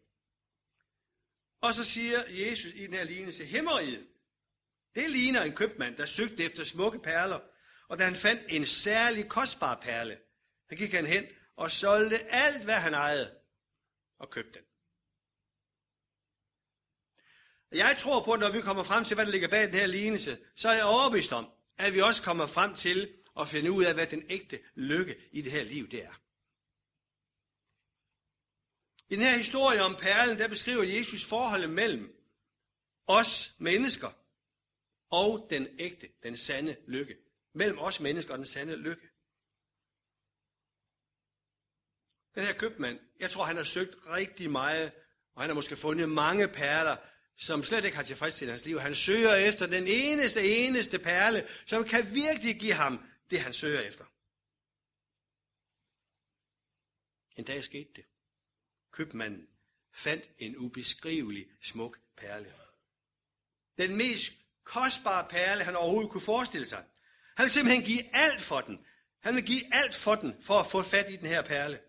Og 1.61 1.75
så 1.75 1.85
siger 1.85 2.19
Jesus 2.29 2.73
i 2.75 2.87
den 2.87 2.95
her 2.95 3.05
lignelse, 3.05 3.45
himmeriget, 3.45 4.07
det 4.95 5.11
ligner 5.11 5.43
en 5.43 5.53
købmand, 5.53 5.97
der 5.97 6.07
søgte 6.07 6.45
efter 6.45 6.65
smukke 6.65 6.99
perler, 6.99 7.41
og 7.89 7.99
da 7.99 8.05
han 8.05 8.17
fandt 8.17 8.43
en 8.49 8.67
særlig 8.67 9.29
kostbar 9.29 9.81
perle, 9.83 10.19
så 10.69 10.77
gik 10.77 10.93
han 10.93 11.07
hen 11.07 11.25
og 11.57 11.71
solgte 11.71 12.33
alt, 12.33 12.65
hvad 12.65 12.75
han 12.75 12.95
ejede, 12.95 13.39
og 14.19 14.31
købte 14.31 14.53
den. 14.53 14.63
Jeg 17.79 17.97
tror 17.99 18.25
på, 18.25 18.33
at 18.33 18.41
når 18.41 18.53
vi 18.53 18.61
kommer 18.61 18.83
frem 18.83 19.05
til, 19.05 19.15
hvad 19.15 19.27
der 19.27 19.33
ligger 19.33 19.49
bag 19.49 19.63
den 19.63 19.75
her 19.75 19.87
lignelse, 19.87 20.39
så 20.57 20.69
er 20.69 20.75
jeg 20.75 20.85
overbevist 20.85 21.33
om, 21.33 21.56
at 21.79 21.95
vi 21.95 22.01
også 22.01 22.23
kommer 22.23 22.47
frem 22.47 22.75
til 22.75 23.15
at 23.41 23.49
finde 23.49 23.73
ud 23.73 23.85
af, 23.85 23.95
hvad 23.95 24.07
den 24.07 24.27
ægte 24.29 24.61
lykke 24.75 25.29
i 25.33 25.43
det 25.43 25.53
her 25.53 25.65
liv 25.65 25.89
det 25.91 26.05
er. 26.05 26.21
I 29.09 29.17
den 29.17 29.25
her 29.25 29.37
historie 29.37 29.83
om 29.83 29.95
perlen, 29.95 30.39
der 30.39 30.49
beskriver 30.49 30.83
Jesus 30.83 31.25
forholdet 31.25 31.71
mellem 31.71 32.17
os 33.07 33.55
mennesker 33.59 34.11
og 35.11 35.47
den 35.51 35.69
ægte, 35.79 36.09
den 36.23 36.37
sande 36.37 36.77
lykke. 36.87 37.17
Mellem 37.55 37.79
os 37.79 38.01
mennesker 38.01 38.33
og 38.33 38.39
den 38.39 38.47
sande 38.47 38.77
lykke. 38.77 39.09
Den 42.35 42.43
her 42.43 42.53
købmand, 42.53 43.01
jeg 43.21 43.31
tror, 43.31 43.45
han 43.45 43.57
har 43.57 43.65
søgt 43.65 43.95
rigtig 44.07 44.51
meget, 44.51 44.93
og 45.35 45.43
han 45.43 45.51
har 45.51 45.55
måske 45.55 45.77
fundet 45.77 46.09
mange 46.09 46.49
perler, 46.49 46.97
som 47.37 47.63
slet 47.63 47.85
ikke 47.85 47.97
har 47.97 48.05
tilfredsstillet 48.05 48.53
hans 48.53 48.65
liv. 48.65 48.81
Han 48.81 48.95
søger 48.95 49.35
efter 49.35 49.67
den 49.67 49.87
eneste, 49.87 50.67
eneste 50.67 50.99
perle, 50.99 51.47
som 51.67 51.85
kan 51.85 52.15
virkelig 52.15 52.61
give 52.61 52.73
ham 52.73 53.01
det, 53.31 53.41
han 53.41 53.53
søger 53.53 53.81
efter. 53.81 54.05
En 57.37 57.45
dag 57.45 57.65
skete 57.65 57.91
det. 57.97 58.05
Købmanden 58.93 59.49
fandt 59.93 60.25
en 60.39 60.57
ubeskrivelig 60.57 61.47
smuk 61.63 61.99
perle. 62.17 62.53
Den 63.79 63.97
mest 63.97 64.33
kostbare 64.65 65.29
perle, 65.29 65.65
han 65.65 65.77
overhovedet 65.77 66.11
kunne 66.11 66.21
forestille 66.21 66.67
sig. 66.67 66.85
Han 67.37 67.45
vil 67.45 67.51
simpelthen 67.51 67.85
give 67.85 68.17
alt 68.17 68.43
for 68.43 68.61
den. 68.61 68.87
Han 69.21 69.37
vil 69.37 69.45
give 69.45 69.75
alt 69.75 69.95
for 69.95 70.15
den, 70.15 70.43
for 70.43 70.55
at 70.55 70.67
få 70.67 70.83
fat 70.83 71.11
i 71.11 71.17
den 71.17 71.27
her 71.27 71.43
perle. 71.43 71.81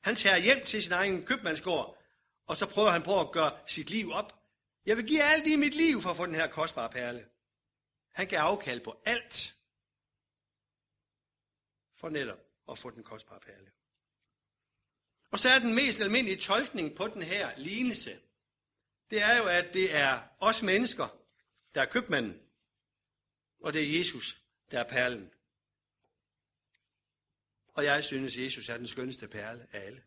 Han 0.00 0.16
tager 0.16 0.36
hjem 0.36 0.64
til 0.64 0.82
sin 0.82 0.92
egen 0.92 1.24
købmandsgård, 1.24 2.02
og 2.46 2.56
så 2.56 2.66
prøver 2.66 2.90
han 2.90 3.02
på 3.02 3.20
at 3.20 3.32
gøre 3.32 3.58
sit 3.66 3.90
liv 3.90 4.12
op. 4.12 4.39
Jeg 4.86 4.96
vil 4.96 5.06
give 5.06 5.22
alt 5.22 5.46
i 5.46 5.56
mit 5.56 5.74
liv 5.74 6.00
for 6.00 6.10
at 6.10 6.16
få 6.16 6.26
den 6.26 6.34
her 6.34 6.46
kostbare 6.46 6.90
perle. 6.90 7.28
Han 8.10 8.26
kan 8.26 8.38
afkald 8.38 8.80
på 8.80 9.02
alt 9.06 9.54
for 11.96 12.08
netop 12.08 12.38
at 12.70 12.78
få 12.78 12.90
den 12.90 13.02
kostbare 13.02 13.40
perle. 13.40 13.72
Og 15.30 15.38
så 15.38 15.48
er 15.48 15.58
den 15.58 15.74
mest 15.74 16.00
almindelige 16.00 16.40
tolkning 16.40 16.96
på 16.96 17.08
den 17.08 17.22
her 17.22 17.56
lignelse, 17.56 18.20
det 19.10 19.22
er 19.22 19.36
jo, 19.36 19.44
at 19.44 19.74
det 19.74 19.94
er 19.94 20.22
os 20.40 20.62
mennesker, 20.62 21.20
der 21.74 21.82
er 21.82 21.86
købmanden, 21.86 22.42
og 23.60 23.72
det 23.72 23.82
er 23.82 23.98
Jesus, 23.98 24.42
der 24.70 24.80
er 24.80 24.88
perlen. 24.88 25.30
Og 27.68 27.84
jeg 27.84 28.04
synes, 28.04 28.38
Jesus 28.38 28.68
er 28.68 28.76
den 28.76 28.86
skønneste 28.86 29.28
perle 29.28 29.66
af 29.72 29.86
alle. 29.86 30.02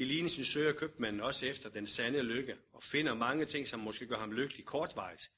I 0.00 0.04
lignelsen 0.04 0.44
søger 0.44 0.72
købmanden 0.72 1.20
også 1.20 1.46
efter 1.46 1.68
den 1.68 1.86
sande 1.86 2.22
lykke, 2.22 2.56
og 2.72 2.82
finder 2.82 3.14
mange 3.14 3.46
ting, 3.46 3.68
som 3.68 3.80
måske 3.80 4.06
gør 4.06 4.18
ham 4.18 4.32
lykkelig 4.32 4.66
kortvejs. 4.66 5.30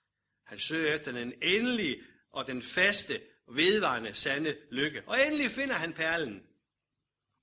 Han 0.46 0.58
søger 0.58 0.94
efter 0.94 1.12
den 1.12 1.34
endelige 1.42 2.02
og 2.30 2.46
den 2.46 2.62
faste, 2.62 3.22
vedvarende, 3.48 4.14
sande 4.14 4.56
lykke. 4.70 5.02
Og 5.06 5.26
endelig 5.26 5.50
finder 5.50 5.74
han 5.74 5.92
perlen. 5.92 6.46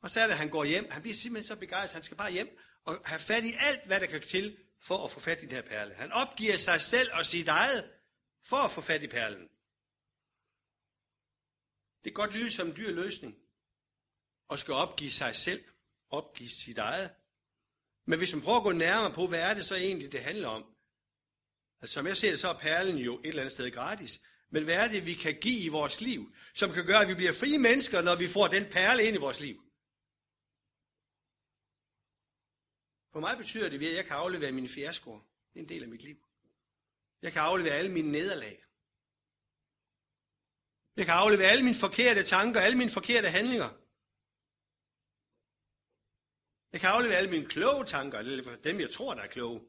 Og 0.01 0.09
så 0.09 0.19
er 0.19 0.23
det, 0.23 0.31
at 0.31 0.39
han 0.39 0.49
går 0.49 0.63
hjem. 0.63 0.91
Han 0.91 1.01
bliver 1.01 1.15
simpelthen 1.15 1.47
så 1.47 1.59
begejstret, 1.59 1.93
han 1.93 2.03
skal 2.03 2.17
bare 2.17 2.31
hjem 2.31 2.57
og 2.85 3.01
have 3.05 3.19
fat 3.19 3.43
i 3.43 3.53
alt, 3.59 3.85
hvad 3.85 3.99
der 3.99 4.05
kan 4.05 4.21
til 4.21 4.57
for 4.81 5.05
at 5.05 5.11
få 5.11 5.19
fat 5.19 5.37
i 5.37 5.41
den 5.41 5.51
her 5.51 5.61
perle. 5.61 5.93
Han 5.93 6.11
opgiver 6.11 6.57
sig 6.57 6.81
selv 6.81 7.09
og 7.13 7.25
sit 7.25 7.47
eget 7.47 7.91
for 8.45 8.57
at 8.57 8.71
få 8.71 8.81
fat 8.81 9.03
i 9.03 9.07
perlen. 9.07 9.49
Det 12.03 12.03
kan 12.03 12.13
godt 12.13 12.33
lyde 12.33 12.51
som 12.51 12.67
en 12.67 12.75
dyr 12.75 12.91
løsning 12.91 13.35
at 14.49 14.59
skal 14.59 14.73
opgive 14.73 15.11
sig 15.11 15.35
selv, 15.35 15.63
opgive 16.09 16.49
sit 16.49 16.77
eget. 16.77 17.11
Men 18.05 18.19
hvis 18.19 18.33
man 18.33 18.41
prøver 18.41 18.57
at 18.57 18.63
gå 18.63 18.71
nærmere 18.71 19.13
på, 19.13 19.27
hvad 19.27 19.39
er 19.39 19.53
det 19.53 19.65
så 19.65 19.75
egentlig, 19.75 20.11
det 20.11 20.23
handler 20.23 20.47
om? 20.47 20.65
Altså, 21.81 21.93
som 21.93 22.07
jeg 22.07 22.17
ser 22.17 22.29
det, 22.29 22.39
så 22.39 22.49
er 22.49 22.57
perlen 22.57 22.97
jo 22.97 23.19
et 23.19 23.27
eller 23.27 23.41
andet 23.41 23.51
sted 23.51 23.71
gratis. 23.71 24.21
Men 24.49 24.63
hvad 24.63 24.75
er 24.75 24.87
det, 24.87 25.05
vi 25.05 25.13
kan 25.13 25.39
give 25.41 25.65
i 25.65 25.69
vores 25.69 26.01
liv, 26.01 26.33
som 26.53 26.71
kan 26.71 26.85
gøre, 26.85 27.01
at 27.01 27.07
vi 27.07 27.13
bliver 27.13 27.33
frie 27.33 27.59
mennesker, 27.59 28.01
når 28.01 28.15
vi 28.15 28.27
får 28.27 28.47
den 28.47 28.65
perle 28.71 29.03
ind 29.03 29.15
i 29.15 29.19
vores 29.19 29.39
liv? 29.39 29.63
For 33.11 33.19
mig 33.19 33.37
betyder 33.37 33.69
det, 33.69 33.83
at 33.83 33.95
jeg 33.95 34.05
kan 34.05 34.15
aflevere 34.15 34.51
mine 34.51 34.69
fiaskoer. 34.69 35.19
Det 35.53 35.59
er 35.59 35.63
en 35.63 35.69
del 35.69 35.83
af 35.83 35.89
mit 35.89 36.01
liv. 36.01 36.17
Jeg 37.21 37.33
kan 37.33 37.41
aflevere 37.41 37.73
alle 37.73 37.91
mine 37.91 38.11
nederlag. 38.11 38.63
Jeg 40.95 41.05
kan 41.05 41.15
aflevere 41.15 41.47
alle 41.47 41.63
mine 41.63 41.75
forkerte 41.75 42.23
tanker, 42.23 42.61
alle 42.61 42.77
mine 42.77 42.89
forkerte 42.89 43.29
handlinger. 43.29 43.69
Jeg 46.71 46.81
kan 46.81 46.89
aflevere 46.89 47.17
alle 47.17 47.29
mine 47.29 47.45
kloge 47.45 47.85
tanker, 47.85 48.19
eller 48.19 48.55
dem 48.55 48.79
jeg 48.79 48.89
tror, 48.89 49.13
der 49.13 49.21
er 49.21 49.27
kloge. 49.27 49.61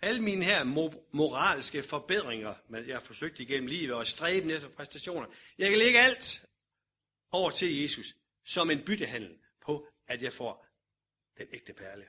Alle 0.00 0.22
mine 0.22 0.44
her 0.44 0.64
moralske 1.12 1.82
forbedringer, 1.82 2.54
jeg 2.70 2.96
har 2.96 3.00
forsøgt 3.00 3.38
igennem 3.38 3.68
livet 3.68 3.94
og 3.94 4.06
stræben 4.06 4.50
efter 4.50 4.68
præstationer. 4.68 5.26
Jeg 5.58 5.70
kan 5.70 5.78
lægge 5.78 5.98
alt 5.98 6.46
over 7.30 7.50
til 7.50 7.80
Jesus 7.80 8.16
som 8.44 8.70
en 8.70 8.84
byttehandel 8.84 9.38
på, 9.60 9.88
at 10.06 10.22
jeg 10.22 10.32
får 10.32 10.66
den 11.38 11.46
ægte 11.52 11.72
perle. 11.72 12.08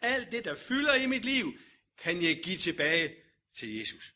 Alt 0.00 0.32
det, 0.32 0.44
der 0.44 0.54
fylder 0.54 0.94
i 0.94 1.06
mit 1.06 1.24
liv, 1.24 1.58
kan 1.98 2.22
jeg 2.22 2.42
give 2.44 2.56
tilbage 2.56 3.16
til 3.54 3.78
Jesus. 3.78 4.14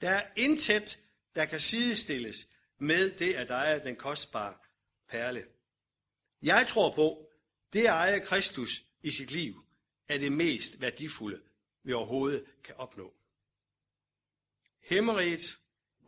Der 0.00 0.10
er 0.10 0.30
intet, 0.36 0.98
der 1.34 1.44
kan 1.44 1.60
sidestilles 1.60 2.48
med 2.78 3.10
det, 3.10 3.34
at 3.34 3.48
der 3.48 3.54
er 3.54 3.82
den 3.82 3.96
kostbare 3.96 4.58
perle. 5.12 5.46
Jeg 6.42 6.66
tror 6.68 6.94
på, 6.94 7.30
det 7.72 7.80
at 7.80 7.86
eje 7.86 8.20
Kristus 8.20 8.84
i 9.02 9.10
sit 9.10 9.30
liv, 9.30 9.64
er 10.08 10.18
det 10.18 10.32
mest 10.32 10.80
værdifulde, 10.80 11.42
vi 11.82 11.92
overhovedet 11.92 12.44
kan 12.64 12.74
opnå. 12.74 13.14
Hemmeriget 14.80 15.58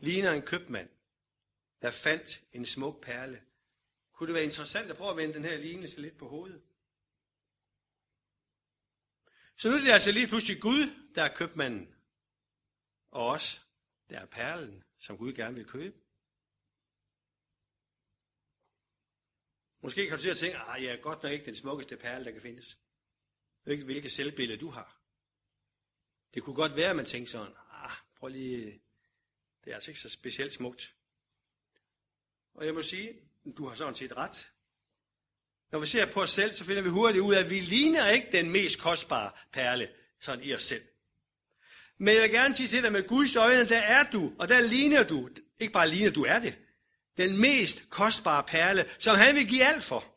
ligner 0.00 0.32
en 0.32 0.42
købmand, 0.42 0.88
der 1.82 1.90
fandt 1.90 2.42
en 2.52 2.66
smuk 2.66 3.02
perle. 3.02 3.42
Kunne 4.12 4.26
det 4.26 4.34
være 4.34 4.44
interessant 4.44 4.90
at 4.90 4.96
prøve 4.96 5.10
at 5.10 5.16
vende 5.16 5.34
den 5.34 5.44
her 5.44 5.56
lignelse 5.56 6.00
lidt 6.00 6.18
på 6.18 6.28
hovedet? 6.28 6.62
Så 9.56 9.68
nu 9.68 9.76
er 9.76 9.80
det 9.80 9.90
altså 9.90 10.12
lige 10.12 10.26
pludselig 10.26 10.60
Gud, 10.60 10.94
der 11.14 11.22
er 11.22 11.34
købmanden, 11.34 11.94
og 13.10 13.26
os, 13.26 13.66
der 14.10 14.18
er 14.18 14.26
perlen, 14.26 14.84
som 14.98 15.18
Gud 15.18 15.32
gerne 15.32 15.54
vil 15.54 15.66
købe. 15.66 16.03
Måske 19.84 20.08
kan 20.08 20.16
du 20.16 20.22
til 20.22 20.30
at 20.30 20.36
tænke, 20.36 20.56
ah, 20.56 20.76
at 20.76 20.82
jeg 20.82 20.92
er 20.92 20.96
godt 20.96 21.22
nok 21.22 21.32
ikke 21.32 21.46
den 21.46 21.56
smukkeste 21.56 21.96
perle, 21.96 22.24
der 22.24 22.30
kan 22.30 22.42
findes. 22.42 22.78
Jeg 23.64 23.70
ved 23.70 23.72
ikke, 23.72 23.84
hvilket 23.84 24.10
selvbillede 24.10 24.60
du 24.60 24.70
har. 24.70 25.00
Det 26.34 26.42
kunne 26.42 26.56
godt 26.56 26.76
være, 26.76 26.90
at 26.90 26.96
man 26.96 27.04
tænkte 27.04 27.32
sådan, 27.32 27.52
ah, 27.72 27.90
prøv 28.16 28.28
lige, 28.28 28.80
det 29.64 29.70
er 29.70 29.74
altså 29.74 29.90
ikke 29.90 30.00
så 30.00 30.08
specielt 30.08 30.52
smukt. 30.52 30.94
Og 32.54 32.66
jeg 32.66 32.74
må 32.74 32.82
sige, 32.82 33.12
du 33.56 33.68
har 33.68 33.74
sådan 33.74 33.94
set 33.94 34.16
ret. 34.16 34.50
Når 35.72 35.78
vi 35.78 35.86
ser 35.86 36.12
på 36.12 36.22
os 36.22 36.30
selv, 36.30 36.52
så 36.52 36.64
finder 36.64 36.82
vi 36.82 36.88
hurtigt 36.88 37.22
ud 37.22 37.34
af, 37.34 37.40
at 37.44 37.50
vi 37.50 37.60
ligner 37.60 38.08
ikke 38.08 38.28
den 38.32 38.50
mest 38.50 38.80
kostbare 38.80 39.32
perle 39.52 39.88
sådan 40.20 40.44
i 40.44 40.54
os 40.54 40.62
selv. 40.62 40.82
Men 41.98 42.14
jeg 42.14 42.22
vil 42.22 42.30
gerne 42.30 42.54
sige 42.54 42.66
til 42.66 42.82
dig, 42.82 42.92
med 42.92 43.08
Guds 43.08 43.36
øjne, 43.36 43.68
der 43.68 43.80
er 43.80 44.10
du, 44.10 44.32
og 44.38 44.48
der 44.48 44.60
ligner 44.60 45.02
du, 45.02 45.30
ikke 45.58 45.72
bare 45.72 45.88
ligner, 45.88 46.10
du 46.10 46.24
er 46.24 46.38
det, 46.38 46.63
den 47.16 47.40
mest 47.40 47.90
kostbare 47.90 48.42
perle, 48.42 48.90
som 48.98 49.16
han 49.16 49.34
vil 49.34 49.48
give 49.48 49.64
alt 49.64 49.84
for. 49.84 50.14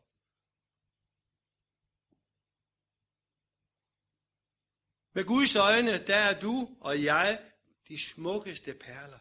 Med 5.14 5.26
Guds 5.26 5.56
øjne, 5.56 6.08
der 6.08 6.16
er 6.16 6.40
du 6.40 6.78
og 6.82 7.04
jeg 7.04 7.52
de 7.88 8.00
smukkeste 8.00 8.74
perler, 8.74 9.20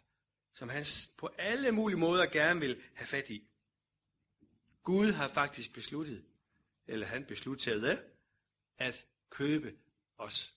som 0.55 0.69
han 0.69 0.85
på 1.19 1.27
alle 1.39 1.73
mulige 1.73 1.99
måder 1.99 2.27
gerne 2.27 2.61
vil 2.61 2.83
have 2.95 3.07
fat 3.07 3.31
i. 3.31 3.49
Gud 4.83 5.13
har 5.13 5.29
faktisk 5.29 5.73
besluttet, 5.73 6.25
eller 6.87 7.07
han 7.07 7.25
besluttede, 7.25 8.03
at 8.79 9.05
købe 9.31 9.79
os. 10.19 10.55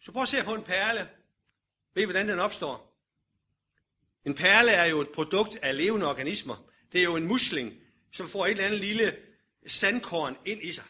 Så 0.00 0.12
prøv 0.12 0.22
at 0.22 0.28
se 0.28 0.44
på 0.44 0.54
en 0.54 0.64
perle. 0.64 1.10
Ved 1.94 2.02
I, 2.02 2.04
hvordan 2.04 2.28
den 2.28 2.38
opstår? 2.38 2.91
En 4.26 4.34
perle 4.34 4.70
er 4.70 4.84
jo 4.84 5.00
et 5.00 5.08
produkt 5.08 5.56
af 5.56 5.76
levende 5.76 6.06
organismer. 6.06 6.68
Det 6.92 6.98
er 6.98 7.04
jo 7.04 7.16
en 7.16 7.26
musling, 7.26 7.82
som 8.12 8.28
får 8.28 8.46
et 8.46 8.50
eller 8.50 8.64
andet 8.64 8.80
lille 8.80 9.16
sandkorn 9.66 10.36
ind 10.44 10.62
i 10.62 10.72
sig. 10.72 10.84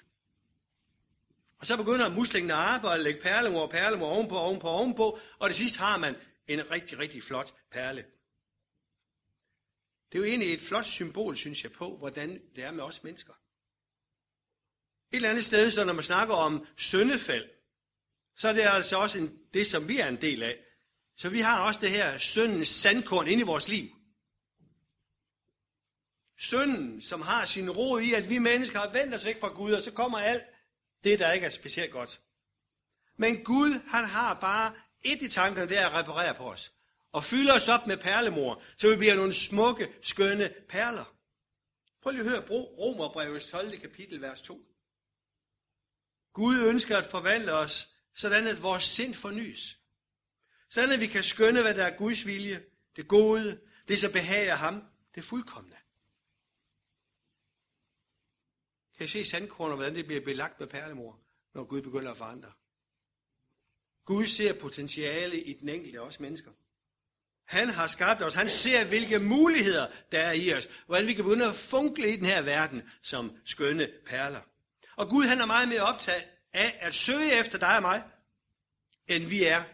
Og 1.59 1.67
så 1.67 1.77
begynder 1.77 2.11
muslingen 2.11 2.51
at 2.51 2.57
arbejde 2.57 2.99
og 2.99 3.05
lægge 3.05 3.21
perlemor 3.21 3.63
og 3.63 3.71
perlemor 3.71 4.07
ovenpå, 4.07 4.37
ovenpå, 4.37 4.69
ovenpå, 4.69 5.19
og 5.39 5.49
det 5.49 5.57
sidst 5.57 5.77
har 5.77 5.99
man 5.99 6.17
en 6.47 6.71
rigtig, 6.71 6.99
rigtig 6.99 7.23
flot 7.23 7.55
perle. 7.71 8.05
Det 10.13 10.19
er 10.19 10.23
jo 10.23 10.25
egentlig 10.25 10.55
et 10.55 10.61
flot 10.61 10.85
symbol, 10.85 11.37
synes 11.37 11.63
jeg, 11.63 11.73
på, 11.73 11.97
hvordan 11.97 12.41
det 12.57 12.65
er 12.65 12.71
med 12.71 12.85
os 12.85 13.03
mennesker. 13.03 13.33
Et 15.13 15.17
eller 15.17 15.31
andet 15.31 15.45
sted, 15.45 15.71
så 15.71 15.85
når 15.85 15.93
man 15.93 16.05
snakker 16.05 16.35
om 16.35 16.67
syndefald, 16.77 17.51
så 18.37 18.49
er 18.49 18.53
det 18.53 18.63
altså 18.63 18.99
også 18.99 19.19
en, 19.19 19.39
det, 19.55 19.67
som 19.67 19.89
vi 19.89 19.99
er 19.99 20.09
en 20.09 20.21
del 20.21 20.43
af. 20.43 20.59
Så 21.23 21.29
vi 21.29 21.41
har 21.41 21.61
også 21.61 21.81
det 21.81 21.91
her 21.91 22.19
syndens 22.19 22.69
sandkorn 22.69 23.29
inde 23.29 23.43
i 23.43 23.47
vores 23.47 23.69
liv. 23.69 23.89
Synden, 26.39 27.03
som 27.03 27.23
har 27.23 27.45
sin 27.45 27.71
ro 27.71 27.99
i, 27.99 28.13
at 28.13 28.29
vi 28.29 28.39
mennesker 28.39 28.79
har 28.79 28.93
vendt 28.93 29.15
os 29.15 29.25
væk 29.25 29.41
fra 29.41 29.49
Gud, 29.49 29.73
og 29.73 29.83
så 29.83 29.91
kommer 29.93 30.19
alt 30.19 30.43
det, 31.05 31.19
der 31.19 31.33
ikke 31.33 31.47
er 31.47 31.51
specielt 31.51 31.93
godt. 31.93 32.21
Men 33.17 33.45
Gud, 33.45 33.81
han 33.89 34.05
har 34.05 34.41
bare 34.41 34.75
et 35.03 35.23
i 35.23 35.29
tankerne, 35.29 35.69
det 35.69 35.79
er 35.79 35.87
at 35.87 35.95
reparere 35.95 36.35
på 36.35 36.45
os. 36.45 36.73
Og 37.13 37.25
fylde 37.25 37.53
os 37.53 37.69
op 37.69 37.87
med 37.87 37.97
perlemor, 37.97 38.63
så 38.77 38.91
vi 38.91 38.97
bliver 38.97 39.15
nogle 39.15 39.35
smukke, 39.35 39.93
skønne 40.03 40.55
perler. 40.69 41.15
Prøv 42.03 42.13
lige 42.13 42.25
at 42.25 42.31
høre 42.31 42.49
Romerbrevets 42.51 43.47
12. 43.47 43.81
kapitel, 43.81 44.21
vers 44.21 44.43
2. 44.43 44.61
Gud 46.33 46.69
ønsker 46.69 46.97
at 46.97 47.07
forvandle 47.07 47.53
os, 47.53 47.89
sådan 48.15 48.47
at 48.47 48.63
vores 48.63 48.85
sind 48.85 49.15
fornyes. 49.15 49.82
Sådan 50.73 50.91
at 50.91 51.01
vi 51.01 51.07
kan 51.07 51.23
skønne, 51.23 51.63
hvad 51.63 51.75
der 51.75 51.85
er 51.85 51.97
Guds 51.97 52.27
vilje, 52.27 52.65
det 52.97 53.09
gode, 53.09 53.61
det 53.89 53.99
så 53.99 54.13
behager 54.13 54.55
ham, 54.55 54.85
det 55.15 55.25
fuldkommende. 55.25 55.77
Kan 58.97 59.05
I 59.05 59.09
se 59.09 59.25
sandkornet, 59.25 59.77
hvordan 59.77 59.95
det 59.95 60.07
bliver 60.07 60.25
belagt 60.25 60.61
med 60.61 60.69
perlemor, 60.69 61.21
når 61.55 61.65
Gud 61.65 61.83
begynder 61.83 62.11
at 62.11 62.17
forandre? 62.17 62.53
Gud 64.05 64.27
ser 64.27 64.59
potentiale 64.61 65.41
i 65.41 65.53
den 65.53 65.69
enkelte 65.69 65.99
af 65.99 66.03
os 66.03 66.21
mennesker. 66.21 66.51
Han 67.45 67.69
har 67.69 67.87
skabt 67.87 68.23
os. 68.23 68.35
Han 68.35 68.49
ser, 68.49 68.85
hvilke 68.85 69.19
muligheder 69.19 69.87
der 70.13 70.19
er 70.19 70.33
i 70.33 70.55
os. 70.55 70.69
Hvordan 70.87 71.07
vi 71.07 71.15
kan 71.15 71.25
begynde 71.25 71.49
at 71.49 71.55
funkle 71.55 72.13
i 72.13 72.17
den 72.17 72.27
her 72.27 72.43
verden 72.43 72.83
som 73.03 73.37
skønne 73.45 73.89
perler. 74.07 74.41
Og 74.97 75.09
Gud 75.09 75.25
han 75.25 75.41
er 75.41 75.47
meget 75.47 75.69
mere 75.69 75.83
optaget 75.83 76.25
af 76.53 76.79
at 76.81 76.95
søge 76.95 77.41
efter 77.41 77.59
dig 77.59 77.77
og 77.77 77.83
mig, 77.83 78.03
end 79.07 79.25
vi 79.25 79.45
er 79.45 79.65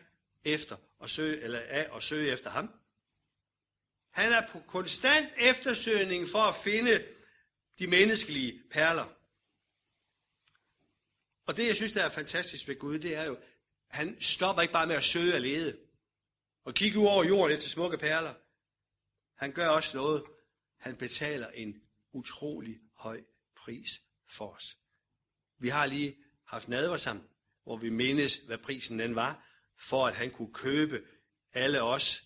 efter 0.45 0.77
at 1.03 1.11
søge, 1.11 1.41
eller 1.41 1.61
af 1.61 1.97
at 1.97 2.03
søge 2.03 2.33
efter 2.33 2.51
ham. 2.51 2.71
Han 4.11 4.33
er 4.33 4.49
på 4.49 4.61
konstant 4.61 5.29
eftersøgning 5.39 6.29
for 6.29 6.39
at 6.39 6.55
finde 6.55 7.07
de 7.79 7.87
menneskelige 7.87 8.63
perler. 8.71 9.15
Og 11.47 11.57
det, 11.57 11.67
jeg 11.67 11.77
synes, 11.77 11.93
der 11.93 12.03
er 12.03 12.09
fantastisk 12.09 12.69
ved 12.69 12.79
Gud, 12.79 12.99
det 12.99 13.15
er 13.15 13.25
jo, 13.25 13.39
han 13.89 14.21
stopper 14.21 14.63
ikke 14.63 14.73
bare 14.73 14.87
med 14.87 14.97
at 14.97 15.05
søge 15.05 15.35
og 15.35 15.41
lede. 15.41 15.79
Og 16.65 16.75
kigge 16.75 16.99
ud 16.99 17.07
over 17.07 17.25
jorden 17.25 17.57
efter 17.57 17.69
smukke 17.69 17.99
perler. 17.99 18.35
Han 19.35 19.53
gør 19.53 19.69
også 19.69 19.97
noget. 19.97 20.25
Han 20.77 20.97
betaler 20.97 21.49
en 21.49 21.83
utrolig 22.13 22.81
høj 22.95 23.23
pris 23.57 24.03
for 24.27 24.55
os. 24.55 24.79
Vi 25.59 25.69
har 25.69 25.87
lige 25.87 26.17
haft 26.45 26.69
nadver 26.69 26.97
sammen, 26.97 27.29
hvor 27.63 27.77
vi 27.77 27.91
mindes, 27.91 28.37
hvad 28.37 28.59
prisen 28.59 28.99
den 28.99 29.15
var, 29.15 29.48
for 29.79 30.07
at 30.07 30.14
han 30.14 30.31
kunne 30.31 30.53
købe 30.53 31.03
alle 31.53 31.83
os, 31.83 32.25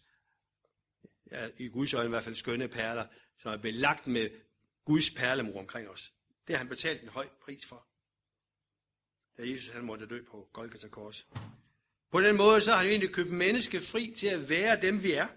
ja, 1.31 1.49
i 1.59 1.69
Guds 1.69 1.95
øjne 1.95 2.07
i 2.07 2.11
hvert 2.11 2.25
fald 2.25 2.35
skønne 2.35 2.69
perler, 2.69 3.07
som 3.38 3.53
er 3.53 3.57
belagt 3.57 4.07
med 4.07 4.31
Guds 4.85 5.11
perlemor 5.11 5.59
omkring 5.59 5.88
os. 5.88 6.12
Det 6.47 6.55
har 6.55 6.59
han 6.59 6.69
betalt 6.69 7.03
en 7.03 7.09
høj 7.09 7.29
pris 7.45 7.67
for. 7.67 7.87
Da 9.38 9.51
Jesus 9.51 9.75
han 9.75 9.85
måtte 9.85 10.07
dø 10.07 10.23
på 10.31 10.49
Golgata 10.53 10.88
Kors. 10.88 11.27
På 12.12 12.21
den 12.21 12.37
måde 12.37 12.61
så 12.61 12.71
har 12.71 12.79
han 12.79 12.87
egentlig 12.87 13.15
købt 13.15 13.31
menneske 13.31 13.81
fri 13.81 14.15
til 14.17 14.27
at 14.27 14.49
være 14.49 14.81
dem, 14.83 15.03
vi 15.03 15.12
er. 15.12 15.29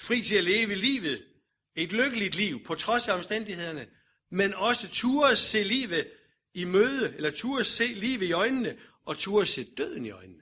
Fri 0.00 0.22
til 0.22 0.36
at 0.36 0.44
leve 0.44 0.74
livet. 0.74 1.26
Et 1.74 1.92
lykkeligt 1.92 2.34
liv, 2.34 2.64
på 2.64 2.74
trods 2.74 3.08
af 3.08 3.14
omstændighederne. 3.14 3.86
Men 4.30 4.54
også 4.54 4.88
turde 4.88 5.36
se 5.36 5.62
livet 5.62 6.12
i 6.54 6.64
møde, 6.64 7.14
eller 7.16 7.30
turde 7.30 7.64
se 7.64 7.86
livet 7.86 8.22
i 8.22 8.32
øjnene, 8.32 8.78
og 9.04 9.18
turde 9.18 9.46
se 9.46 9.74
døden 9.74 10.06
i 10.06 10.10
øjnene. 10.10 10.41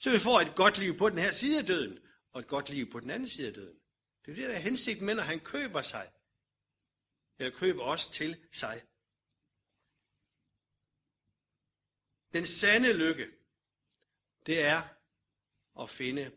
Så 0.00 0.10
vi 0.10 0.18
får 0.18 0.40
et 0.40 0.54
godt 0.56 0.78
liv 0.78 0.98
på 0.98 1.10
den 1.10 1.18
her 1.18 1.30
side 1.30 1.58
af 1.58 1.66
døden, 1.66 1.98
og 2.32 2.40
et 2.40 2.46
godt 2.46 2.70
liv 2.70 2.90
på 2.90 3.00
den 3.00 3.10
anden 3.10 3.28
side 3.28 3.48
af 3.48 3.54
døden. 3.54 3.78
Det 4.24 4.30
er 4.30 4.34
det, 4.34 4.48
der 4.48 4.54
er 4.54 4.58
hensigt 4.58 5.02
med, 5.02 5.14
når 5.14 5.22
han 5.22 5.40
køber 5.40 5.82
sig. 5.82 6.12
Eller 7.38 7.58
køber 7.58 7.82
os 7.82 8.08
til 8.08 8.48
sig. 8.52 8.86
Den 12.32 12.46
sande 12.46 12.92
lykke, 12.92 13.30
det 14.46 14.60
er 14.60 14.80
at 15.82 15.90
finde 15.90 16.32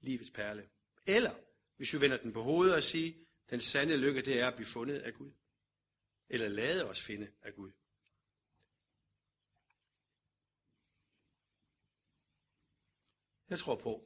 livets 0.00 0.30
perle. 0.30 0.70
Eller, 1.06 1.34
hvis 1.76 1.92
vi 1.92 2.00
vender 2.00 2.16
den 2.16 2.32
på 2.32 2.42
hovedet 2.42 2.74
og 2.74 2.82
siger, 2.82 3.24
den 3.50 3.60
sande 3.60 3.96
lykke, 3.96 4.22
det 4.22 4.40
er 4.40 4.48
at 4.48 4.54
blive 4.54 4.66
fundet 4.66 4.98
af 4.98 5.14
Gud. 5.14 5.32
Eller 6.28 6.48
lade 6.48 6.88
os 6.88 7.02
finde 7.02 7.32
af 7.42 7.54
Gud. 7.54 7.72
Jeg 13.50 13.58
tror 13.58 13.76
på, 13.76 14.04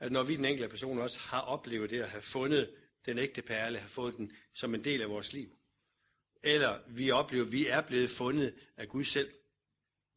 at 0.00 0.12
når 0.12 0.22
vi 0.22 0.36
den 0.36 0.44
enkelte 0.44 0.68
person 0.68 0.98
også 0.98 1.20
har 1.20 1.40
oplevet 1.40 1.90
det 1.90 2.02
at 2.02 2.10
have 2.10 2.22
fundet 2.22 2.74
den 3.06 3.18
ægte 3.18 3.42
perle, 3.42 3.78
have 3.78 3.88
fået 3.88 4.16
den 4.16 4.32
som 4.52 4.74
en 4.74 4.84
del 4.84 5.02
af 5.02 5.08
vores 5.08 5.32
liv, 5.32 5.58
eller 6.42 6.80
vi 6.88 7.10
oplever, 7.10 7.46
at 7.46 7.52
vi 7.52 7.66
er 7.66 7.80
blevet 7.80 8.10
fundet 8.10 8.54
af 8.76 8.88
Gud 8.88 9.04
selv, 9.04 9.32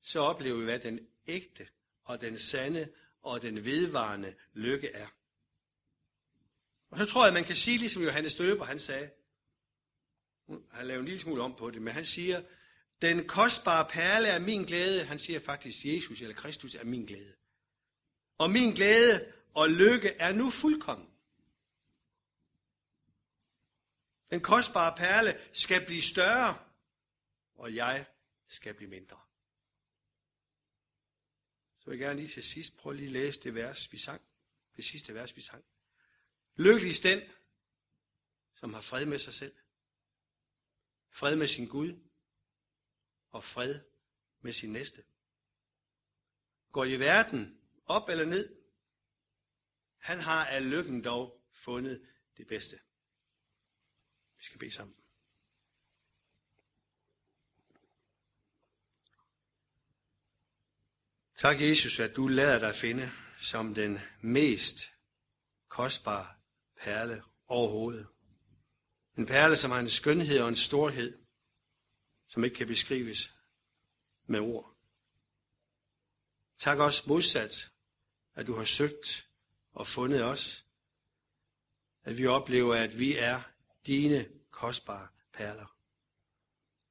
så 0.01 0.19
oplever 0.19 0.57
vi, 0.57 0.63
hvad 0.63 0.79
den 0.79 1.07
ægte 1.27 1.67
og 2.03 2.21
den 2.21 2.39
sande 2.39 2.89
og 3.21 3.41
den 3.41 3.65
vedvarende 3.65 4.36
lykke 4.53 4.88
er. 4.88 5.07
Og 6.89 6.97
så 6.97 7.05
tror 7.05 7.25
jeg, 7.25 7.34
man 7.34 7.43
kan 7.43 7.55
sige, 7.55 7.77
ligesom 7.77 8.03
Johannes 8.03 8.36
Døber, 8.36 8.65
han 8.65 8.79
sagde, 8.79 9.10
han 10.71 10.88
lavede 10.88 10.99
en 10.99 11.05
lille 11.05 11.19
smule 11.19 11.41
om 11.41 11.55
på 11.55 11.71
det, 11.71 11.81
men 11.81 11.93
han 11.93 12.05
siger, 12.05 12.43
den 13.01 13.27
kostbare 13.27 13.88
perle 13.89 14.27
er 14.27 14.39
min 14.39 14.63
glæde. 14.63 15.03
Han 15.03 15.19
siger 15.19 15.39
faktisk, 15.39 15.86
Jesus 15.86 16.21
eller 16.21 16.36
Kristus 16.36 16.75
er 16.75 16.84
min 16.84 17.05
glæde. 17.05 17.34
Og 18.41 18.49
min 18.49 18.73
glæde 18.73 19.34
og 19.54 19.69
lykke 19.69 20.10
er 20.10 20.34
nu 20.34 20.49
fuldkommen. 20.49 21.08
Den 24.30 24.41
kostbare 24.41 24.97
perle 24.97 25.39
skal 25.54 25.86
blive 25.86 26.01
større, 26.01 26.65
og 27.54 27.75
jeg 27.75 28.06
skal 28.47 28.73
blive 28.73 28.89
mindre. 28.89 29.19
Så 31.80 31.89
vil 31.89 31.99
jeg 31.99 32.08
gerne 32.08 32.19
lige 32.19 32.34
til 32.34 32.43
sidst 32.43 32.77
prøve 32.77 32.95
lige 32.95 33.06
at 33.06 33.12
læse 33.12 33.39
det 33.39 33.56
vers, 33.56 33.91
vi 33.91 33.97
sang. 33.97 34.21
Det 34.75 34.86
sidste 34.86 35.13
vers, 35.13 35.36
vi 35.36 35.41
sang. 35.41 35.65
Lykkelig 36.56 37.04
den, 37.04 37.21
som 38.56 38.73
har 38.73 38.82
fred 38.82 39.06
med 39.06 39.19
sig 39.19 39.34
selv. 39.34 39.56
Fred 41.10 41.36
med 41.36 41.47
sin 41.47 41.67
Gud. 41.67 41.99
Og 43.30 43.43
fred 43.43 43.80
med 44.41 44.54
sin 44.54 44.71
næste. 44.71 45.04
Går 46.71 46.86
i 46.86 46.99
verden 46.99 47.61
op 47.91 48.10
eller 48.10 48.25
ned, 48.25 48.56
han 49.97 50.19
har 50.19 50.45
af 50.45 50.69
lykken 50.69 51.04
dog 51.04 51.41
fundet 51.54 52.08
det 52.38 52.47
bedste. 52.47 52.80
Vi 54.38 54.43
skal 54.43 54.60
bede 54.60 54.71
sammen. 54.71 54.95
Tak, 61.36 61.62
Jesus, 61.62 61.99
at 61.99 62.15
du 62.15 62.27
lader 62.27 62.60
dig 62.60 62.75
finde 62.75 63.12
som 63.39 63.73
den 63.73 63.99
mest 64.21 64.91
kostbare 65.67 66.36
perle 66.75 67.23
overhovedet. 67.47 68.08
En 69.17 69.25
perle, 69.25 69.56
som 69.56 69.71
har 69.71 69.80
en 69.80 69.89
skønhed 69.89 70.39
og 70.39 70.49
en 70.49 70.56
storhed, 70.56 71.17
som 72.27 72.43
ikke 72.43 72.56
kan 72.56 72.67
beskrives 72.67 73.34
med 74.25 74.39
ord. 74.39 74.77
Tak 76.58 76.77
også 76.77 77.04
modsat, 77.08 77.70
at 78.41 78.47
du 78.47 78.56
har 78.56 78.63
søgt 78.63 79.27
og 79.73 79.88
fundet 79.88 80.23
os. 80.23 80.65
At 82.04 82.17
vi 82.17 82.25
oplever, 82.25 82.75
at 82.75 82.99
vi 82.99 83.17
er 83.17 83.41
dine 83.88 84.25
kostbare 84.51 85.08
perler. 85.34 85.75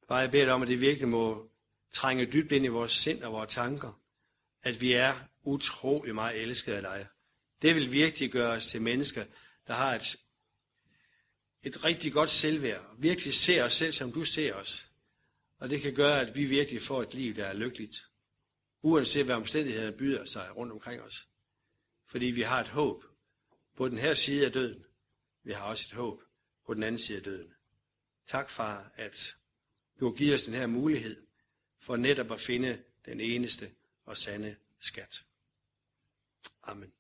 Bare 0.09 0.19
jeg 0.19 0.31
beder 0.31 0.45
dig 0.45 0.55
om, 0.55 0.63
at 0.63 0.69
det 0.69 0.81
virkelig 0.81 1.09
må 1.09 1.51
trænge 1.93 2.27
dybt 2.27 2.53
ind 2.53 2.65
i 2.65 2.69
vores 2.69 2.93
sind 2.93 3.23
og 3.23 3.33
vores 3.33 3.53
tanker, 3.53 4.01
at 4.63 4.81
vi 4.81 4.93
er 4.93 5.15
utrolig 5.43 6.15
meget 6.15 6.43
elsket 6.43 6.73
af 6.73 6.83
dig. 6.83 7.07
Det 7.63 7.75
vil 7.75 7.93
virkelig 7.93 8.31
gøre 8.31 8.53
os 8.53 8.71
til 8.71 8.83
mennesker, 8.83 9.25
der 9.67 9.73
har 9.73 9.95
et, 9.95 10.17
et 11.63 11.85
rigtig 11.85 12.13
godt 12.13 12.31
selvværd, 12.31 12.85
og 12.85 13.03
virkelig 13.03 13.35
ser 13.35 13.65
os 13.65 13.75
selv, 13.75 13.93
som 13.93 14.13
du 14.13 14.25
ser 14.25 14.55
os. 14.55 14.91
Og 15.59 15.71
det 15.71 15.83
kan 15.83 15.95
gøre, 15.95 16.21
at 16.21 16.37
vi 16.37 16.45
virkelig 16.45 16.83
får 16.83 17.03
et 17.03 17.15
liv, 17.15 17.35
der 17.35 17.47
er 17.47 17.55
lykkeligt, 17.55 18.03
uanset 18.83 19.25
hvad 19.25 19.37
omstændighederne 19.37 19.97
byder 19.97 20.25
sig 20.25 20.57
rundt 20.57 20.73
omkring 20.73 21.03
os. 21.03 21.30
Fordi 22.11 22.27
vi 22.27 22.43
har 22.43 22.61
et 22.61 22.69
håb 22.69 23.05
på 23.77 23.89
den 23.89 23.99
her 23.99 24.15
side 24.15 24.47
af 24.47 24.53
døden. 24.53 24.85
Vi 25.43 25.53
har 25.53 25.65
også 25.65 25.87
et 25.89 25.97
håb 25.97 26.23
på 26.67 26.75
den 26.75 26.83
anden 26.83 26.99
side 26.99 27.19
af 27.19 27.25
døden. 27.25 27.55
Tak, 28.27 28.51
far, 28.51 28.93
at 28.95 29.37
du 30.01 30.13
giver 30.13 30.35
os 30.35 30.43
den 30.43 30.55
her 30.55 30.67
mulighed 30.67 31.27
for 31.79 31.97
netop 31.97 32.31
at 32.31 32.41
finde 32.41 32.83
den 33.05 33.21
eneste 33.21 33.73
og 34.05 34.17
sande 34.17 34.57
skat. 34.81 35.25
Amen. 36.63 36.93